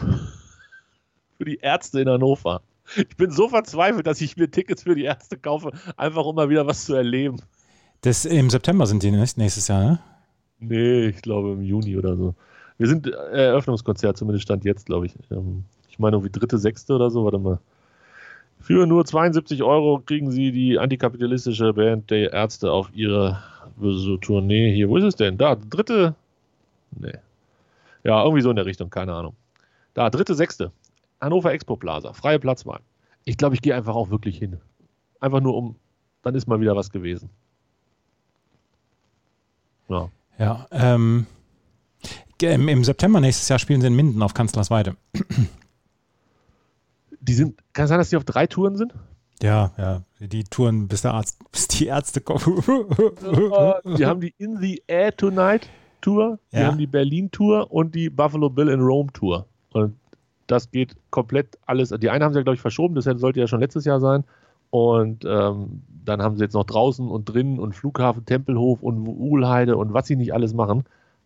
Für 1.38 1.46
die 1.46 1.58
Ärzte 1.58 2.00
in 2.02 2.10
Hannover. 2.10 2.62
Ich 2.96 3.16
bin 3.18 3.32
so 3.32 3.50
verzweifelt, 3.50 4.08
dass 4.08 4.22
ich 4.22 4.36
mir 4.38 4.50
Tickets 4.52 4.84
für 4.84 4.94
die 4.96 5.04
Ärzte 5.06 5.38
kaufe, 5.38 5.72
einfach 5.96 6.26
um 6.26 6.36
mal 6.36 6.50
wieder 6.50 6.68
was 6.68 6.86
zu 6.86 6.94
erleben. 6.96 7.38
Das, 8.02 8.26
Im 8.26 8.50
September 8.50 8.86
sind 8.86 9.04
die 9.04 9.12
nächst- 9.12 9.38
nächstes 9.38 9.70
Jahr, 9.70 9.82
ne? 9.84 10.00
Nee, 10.60 11.06
ich 11.08 11.22
glaube 11.22 11.54
im 11.54 11.62
Juni 11.62 11.96
oder 11.98 12.16
so. 12.18 12.36
Wir 12.84 12.90
sind 12.90 13.08
äh, 13.08 13.46
Eröffnungskonzert, 13.46 14.18
zumindest 14.18 14.44
stand 14.44 14.66
jetzt, 14.66 14.88
glaube 14.88 15.06
ich. 15.06 15.14
Ähm, 15.32 15.64
ich 15.88 16.00
meine, 16.00 16.18
irgendwie 16.18 16.38
dritte, 16.38 16.58
sechste 16.58 16.94
oder 16.94 17.10
so, 17.10 17.24
warte 17.24 17.40
mal. 17.40 17.60
Für 18.60 18.86
nur 18.86 19.06
72 19.06 19.64
Euro 19.64 20.02
kriegen 20.06 20.32
Sie 20.32 20.52
die 20.52 20.78
antikapitalistische 20.78 21.72
Band 21.72 22.12
der 22.12 22.34
Ärzte 22.34 22.74
auf 22.74 22.90
ihre 22.94 23.42
so 23.80 24.18
Tournee 24.18 24.74
hier. 24.74 24.90
Wo 24.90 24.98
ist 24.98 25.06
es 25.06 25.16
denn? 25.16 25.38
Da, 25.38 25.56
dritte. 25.56 26.16
Nee. 27.00 27.14
Ja, 28.04 28.22
irgendwie 28.22 28.42
so 28.42 28.50
in 28.50 28.58
der 28.58 28.66
Richtung, 28.66 28.90
keine 28.90 29.14
Ahnung. 29.14 29.34
Da, 29.94 30.10
dritte, 30.10 30.36
sechste. 30.36 30.74
Hannover 31.22 31.54
Expo 31.54 31.78
Plaza, 31.78 32.12
freie 32.12 32.38
Platzwahl. 32.38 32.82
Ich 33.24 33.38
glaube, 33.38 33.56
ich 33.56 33.62
gehe 33.62 33.74
einfach 33.74 33.96
auch 33.96 34.10
wirklich 34.10 34.38
hin. 34.38 34.60
Einfach 35.22 35.40
nur 35.40 35.56
um, 35.56 35.78
dann 36.22 36.36
ist 36.36 36.48
mal 36.48 36.60
wieder 36.60 36.76
was 36.76 36.90
gewesen. 36.90 37.30
Ja. 39.88 40.10
Ja, 40.38 40.68
ähm, 40.72 41.28
im 42.52 42.84
September 42.84 43.20
nächstes 43.20 43.50
Jahr 43.50 43.60
spielen 43.60 43.82
sie 43.82 43.88
in 43.88 43.96
Minden 43.96 44.22
auf 44.22 44.34
Kanzlersweide. 44.34 44.96
Die 47.20 47.34
sind, 47.34 47.58
kann 47.74 47.86
es 47.86 47.90
sein, 47.90 48.00
dass 48.00 48.10
die 48.10 48.18
auf 48.18 48.26
drei 48.26 48.48
Touren 48.48 48.76
sind? 48.76 48.94
Ja, 49.42 49.72
ja, 49.78 50.04
die 50.20 50.44
Touren, 50.44 50.88
bis 50.88 51.02
der 51.02 51.14
Arzt, 51.14 51.40
bis 51.52 51.68
die 51.68 51.88
Ärzte 51.88 52.22
kommen. 52.22 52.64
die 53.98 54.06
haben 54.06 54.22
die 54.22 54.34
In 54.38 54.60
the 54.60 54.82
Air 54.88 55.16
Tonight 55.16 55.70
Tour, 56.02 56.40
die 56.52 56.58
ja. 56.58 56.68
haben 56.68 56.78
die 56.78 56.88
Berlin 56.88 57.32
Tour 57.32 57.72
und 57.72 57.96
die 57.96 58.10
Buffalo 58.10 58.50
Bill 58.50 58.70
in 58.70 58.82
Rome 58.82 59.12
Tour. 59.14 59.46
Und 59.72 59.96
das 60.48 60.70
geht 60.72 60.96
komplett 61.10 61.58
alles. 61.66 61.90
Die 61.90 62.10
eine 62.10 62.24
haben 62.26 62.34
sie 62.34 62.40
ja, 62.40 62.44
glaube 62.44 62.56
ich, 62.56 62.62
verschoben, 62.62 62.96
das 62.96 63.06
sollte 63.06 63.40
ja 63.40 63.48
schon 63.48 63.60
letztes 63.60 63.86
Jahr 63.86 64.00
sein. 64.00 64.24
Und 64.70 65.24
ähm, 65.26 65.84
dann 66.06 66.22
haben 66.22 66.36
sie 66.36 66.44
jetzt 66.44 66.54
noch 66.54 66.66
draußen 66.66 67.08
und 67.08 67.26
drinnen 67.26 67.60
und 67.60 67.74
Flughafen, 67.74 68.26
Tempelhof 68.26 68.82
und 68.82 69.08
Uhlheide 69.08 69.78
und 69.78 69.94
was 69.94 70.08
sie 70.08 70.16
nicht 70.16 70.34
alles 70.34 70.54
machen. 70.54 70.84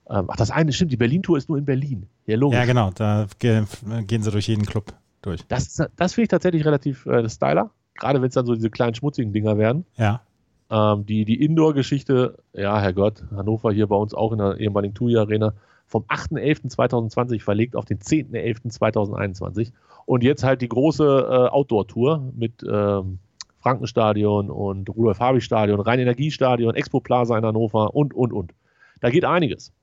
Ähm, 0.09 0.25
ach, 0.29 0.35
das 0.35 0.51
eine 0.51 0.71
stimmt, 0.71 0.91
die 0.91 0.97
Berlin-Tour 0.97 1.37
ist 1.37 1.49
nur 1.49 1.57
in 1.57 1.65
Berlin. 1.65 2.07
Ja, 2.25 2.37
logisch. 2.37 2.59
Ja, 2.59 2.65
genau, 2.65 2.91
da 2.95 3.27
gehen 3.39 4.23
sie 4.23 4.31
durch 4.31 4.47
jeden 4.47 4.65
Club 4.65 4.93
durch. 5.21 5.45
Das, 5.47 5.81
das 5.95 6.13
finde 6.13 6.23
ich 6.23 6.29
tatsächlich 6.29 6.65
relativ 6.65 7.05
äh, 7.05 7.27
styler, 7.29 7.71
gerade 7.95 8.21
wenn 8.21 8.29
es 8.29 8.33
dann 8.33 8.45
so 8.45 8.55
diese 8.55 8.69
kleinen 8.69 8.95
schmutzigen 8.95 9.33
Dinger 9.33 9.57
werden. 9.57 9.85
Ja. 9.97 10.21
Ähm, 10.69 11.05
die 11.05 11.25
die 11.25 11.43
Indoor-Geschichte, 11.43 12.37
ja, 12.53 12.79
Herrgott, 12.79 13.23
Hannover 13.35 13.71
hier 13.71 13.87
bei 13.87 13.95
uns 13.95 14.13
auch 14.13 14.31
in 14.31 14.39
der 14.39 14.57
ehemaligen 14.59 14.93
TUI 14.93 15.17
Arena, 15.17 15.53
vom 15.87 16.03
8.11.2020 16.03 17.41
verlegt 17.41 17.75
auf 17.75 17.85
den 17.85 17.99
10.11.2021. 17.99 19.71
Und 20.05 20.23
jetzt 20.23 20.43
halt 20.43 20.61
die 20.61 20.67
große 20.67 21.03
äh, 21.03 21.49
Outdoor-Tour 21.49 22.31
mit 22.35 22.63
ähm, 22.69 23.19
Frankenstadion 23.59 24.49
und 24.49 24.89
Rudolf-Habich-Stadion, 24.89 25.79
Rhein-Energiestadion, 25.79 26.75
Expo 26.75 26.99
Plaza 26.99 27.37
in 27.37 27.45
Hannover 27.45 27.95
und, 27.95 28.13
und, 28.13 28.33
und. 28.33 28.53
Da 28.99 29.09
geht 29.09 29.25
einiges. 29.25 29.73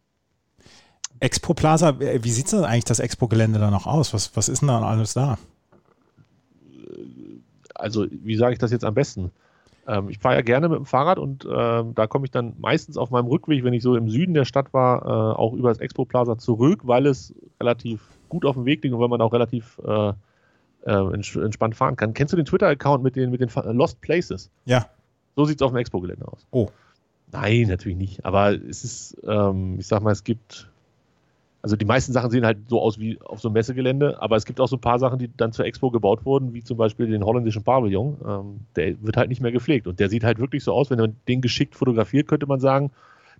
Expo 1.24 1.54
Plaza, 1.54 1.98
wie 1.98 2.30
sieht 2.30 2.52
denn 2.52 2.64
eigentlich 2.64 2.84
das 2.84 3.00
Expo-Gelände 3.00 3.58
da 3.58 3.70
noch 3.70 3.86
aus? 3.86 4.12
Was, 4.12 4.36
was 4.36 4.50
ist 4.50 4.60
denn 4.60 4.68
da 4.68 4.82
alles 4.82 5.14
da? 5.14 5.38
Also, 7.74 8.06
wie 8.10 8.36
sage 8.36 8.52
ich 8.52 8.58
das 8.58 8.70
jetzt 8.70 8.84
am 8.84 8.92
besten? 8.92 9.30
Ähm, 9.86 10.10
ich 10.10 10.18
fahre 10.18 10.34
ja 10.34 10.42
gerne 10.42 10.68
mit 10.68 10.78
dem 10.78 10.84
Fahrrad 10.84 11.18
und 11.18 11.46
ähm, 11.50 11.94
da 11.94 12.06
komme 12.06 12.26
ich 12.26 12.30
dann 12.30 12.54
meistens 12.58 12.98
auf 12.98 13.10
meinem 13.10 13.26
Rückweg, 13.26 13.64
wenn 13.64 13.72
ich 13.72 13.82
so 13.82 13.96
im 13.96 14.10
Süden 14.10 14.34
der 14.34 14.44
Stadt 14.44 14.74
war, 14.74 15.02
äh, 15.02 15.36
auch 15.36 15.54
über 15.54 15.70
das 15.70 15.78
Expo 15.78 16.04
Plaza 16.04 16.36
zurück, 16.36 16.80
weil 16.84 17.06
es 17.06 17.34
relativ 17.58 18.02
gut 18.28 18.44
auf 18.44 18.54
dem 18.54 18.66
Weg 18.66 18.82
liegt 18.82 18.94
und 18.94 19.00
weil 19.00 19.08
man 19.08 19.22
auch 19.22 19.32
relativ 19.32 19.80
äh, 19.86 20.12
äh, 20.84 21.14
entspannt 21.14 21.74
fahren 21.74 21.96
kann. 21.96 22.12
Kennst 22.12 22.34
du 22.34 22.36
den 22.36 22.46
Twitter-Account 22.46 23.02
mit 23.02 23.16
den, 23.16 23.30
mit 23.30 23.40
den 23.40 23.50
Lost 23.76 24.00
Places? 24.02 24.50
Ja. 24.66 24.86
So 25.36 25.46
sieht 25.46 25.56
es 25.56 25.62
auf 25.62 25.72
dem 25.72 25.78
Expo-Gelände 25.78 26.28
aus. 26.28 26.46
Oh. 26.50 26.68
Nein, 27.32 27.66
natürlich 27.68 27.98
nicht. 27.98 28.24
Aber 28.24 28.52
es 28.52 28.84
ist, 28.84 29.16
ähm, 29.26 29.76
ich 29.80 29.86
sag 29.86 30.02
mal, 30.02 30.12
es 30.12 30.22
gibt 30.22 30.70
also 31.64 31.76
die 31.76 31.86
meisten 31.86 32.12
Sachen 32.12 32.30
sehen 32.30 32.44
halt 32.44 32.58
so 32.68 32.78
aus 32.78 32.98
wie 32.98 33.18
auf 33.22 33.40
so 33.40 33.48
einem 33.48 33.54
Messegelände, 33.54 34.20
aber 34.20 34.36
es 34.36 34.44
gibt 34.44 34.60
auch 34.60 34.68
so 34.68 34.76
ein 34.76 34.82
paar 34.82 34.98
Sachen, 34.98 35.18
die 35.18 35.34
dann 35.34 35.50
zur 35.50 35.64
Expo 35.64 35.90
gebaut 35.90 36.26
wurden, 36.26 36.52
wie 36.52 36.62
zum 36.62 36.76
Beispiel 36.76 37.06
den 37.06 37.24
holländischen 37.24 37.64
Pavillon. 37.64 38.18
Ähm, 38.22 38.60
der 38.76 39.02
wird 39.02 39.16
halt 39.16 39.30
nicht 39.30 39.40
mehr 39.40 39.50
gepflegt 39.50 39.86
und 39.86 39.98
der 39.98 40.10
sieht 40.10 40.24
halt 40.24 40.38
wirklich 40.38 40.62
so 40.62 40.74
aus, 40.74 40.90
wenn 40.90 40.98
man 40.98 41.16
den 41.26 41.40
geschickt 41.40 41.74
fotografiert, 41.74 42.28
könnte 42.28 42.44
man 42.44 42.60
sagen, 42.60 42.90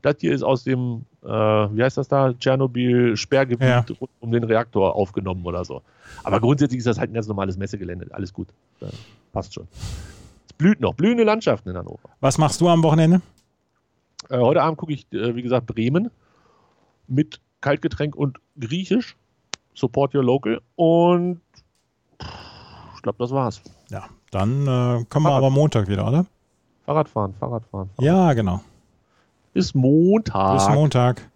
das 0.01 0.17
hier 0.21 0.33
ist 0.33 0.43
aus 0.43 0.65
dem, 0.65 1.05
äh, 1.23 1.29
wie 1.29 1.83
heißt 1.83 1.99
das 1.99 2.09
da, 2.09 2.33
Tschernobyl-Sperrgebiet 2.33 3.61
ja. 3.61 3.85
um 4.21 4.33
den 4.33 4.45
Reaktor 4.45 4.97
aufgenommen 4.97 5.45
oder 5.45 5.67
so. 5.67 5.83
Aber 6.23 6.41
grundsätzlich 6.41 6.79
ist 6.79 6.87
das 6.87 6.99
halt 6.99 7.11
ein 7.11 7.15
ganz 7.15 7.29
normales 7.29 7.59
Messegelände, 7.59 8.07
alles 8.11 8.33
gut. 8.33 8.49
Äh, 8.81 8.87
passt 9.35 9.53
schon. 9.53 9.69
Es 10.47 10.55
blüht 10.55 10.81
noch, 10.81 10.95
blühende 10.95 11.25
Landschaften 11.25 11.69
in 11.69 11.77
Hannover. 11.77 12.09
Was 12.21 12.39
machst 12.39 12.59
du 12.63 12.71
am 12.71 12.83
Wochenende? 12.83 13.21
Äh, 14.31 14.39
heute 14.39 14.63
Abend 14.63 14.79
gucke 14.79 14.95
ich, 14.95 15.13
äh, 15.13 15.37
wie 15.37 15.43
gesagt, 15.43 15.67
Bremen 15.67 16.11
mit 17.07 17.39
Kaltgetränk 17.65 18.15
und 18.15 18.39
Griechisch. 18.61 19.17
Support 19.73 20.15
your 20.15 20.23
local. 20.23 20.61
Und 20.77 21.41
ich 22.95 23.03
glaube, 23.03 23.17
das 23.19 23.31
war's. 23.31 23.63
Ja, 23.89 24.05
dann 24.31 24.67
äh, 24.67 25.05
kommen 25.09 25.25
wir 25.25 25.33
aber 25.33 25.49
Montag 25.49 25.89
wieder, 25.89 26.07
oder? 26.07 26.27
Fahrradfahren, 26.85 27.33
Fahrradfahren. 27.41 27.89
Fahrrad. 27.97 28.05
Ja, 28.05 28.35
genau. 28.35 28.61
Bis 29.55 29.75
Montag. 29.75 30.59
Bis 30.59 30.69
Montag. 30.69 31.31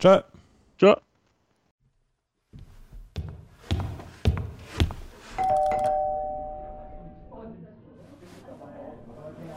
Ciao. 0.00 0.22
Ciao. 0.80 0.96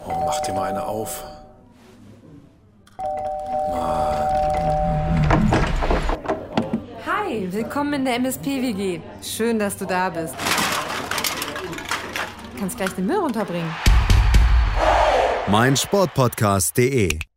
Oh, 0.05 0.23
mach 0.23 0.39
dir 0.41 0.53
mal 0.53 0.69
eine 0.69 0.85
auf. 0.85 1.30
Willkommen 7.81 7.93
in 7.93 8.05
der 8.05 8.15
MSP-WG. 8.19 9.01
Schön, 9.23 9.57
dass 9.57 9.75
du 9.75 9.85
da 9.85 10.09
bist. 10.09 10.35
Du 12.53 12.59
kannst 12.59 12.77
gleich 12.77 12.91
den 12.91 13.07
Müll 13.07 13.17
runterbringen. 13.17 13.73
Mein 15.47 15.75
Sportpodcast.de 15.75 17.30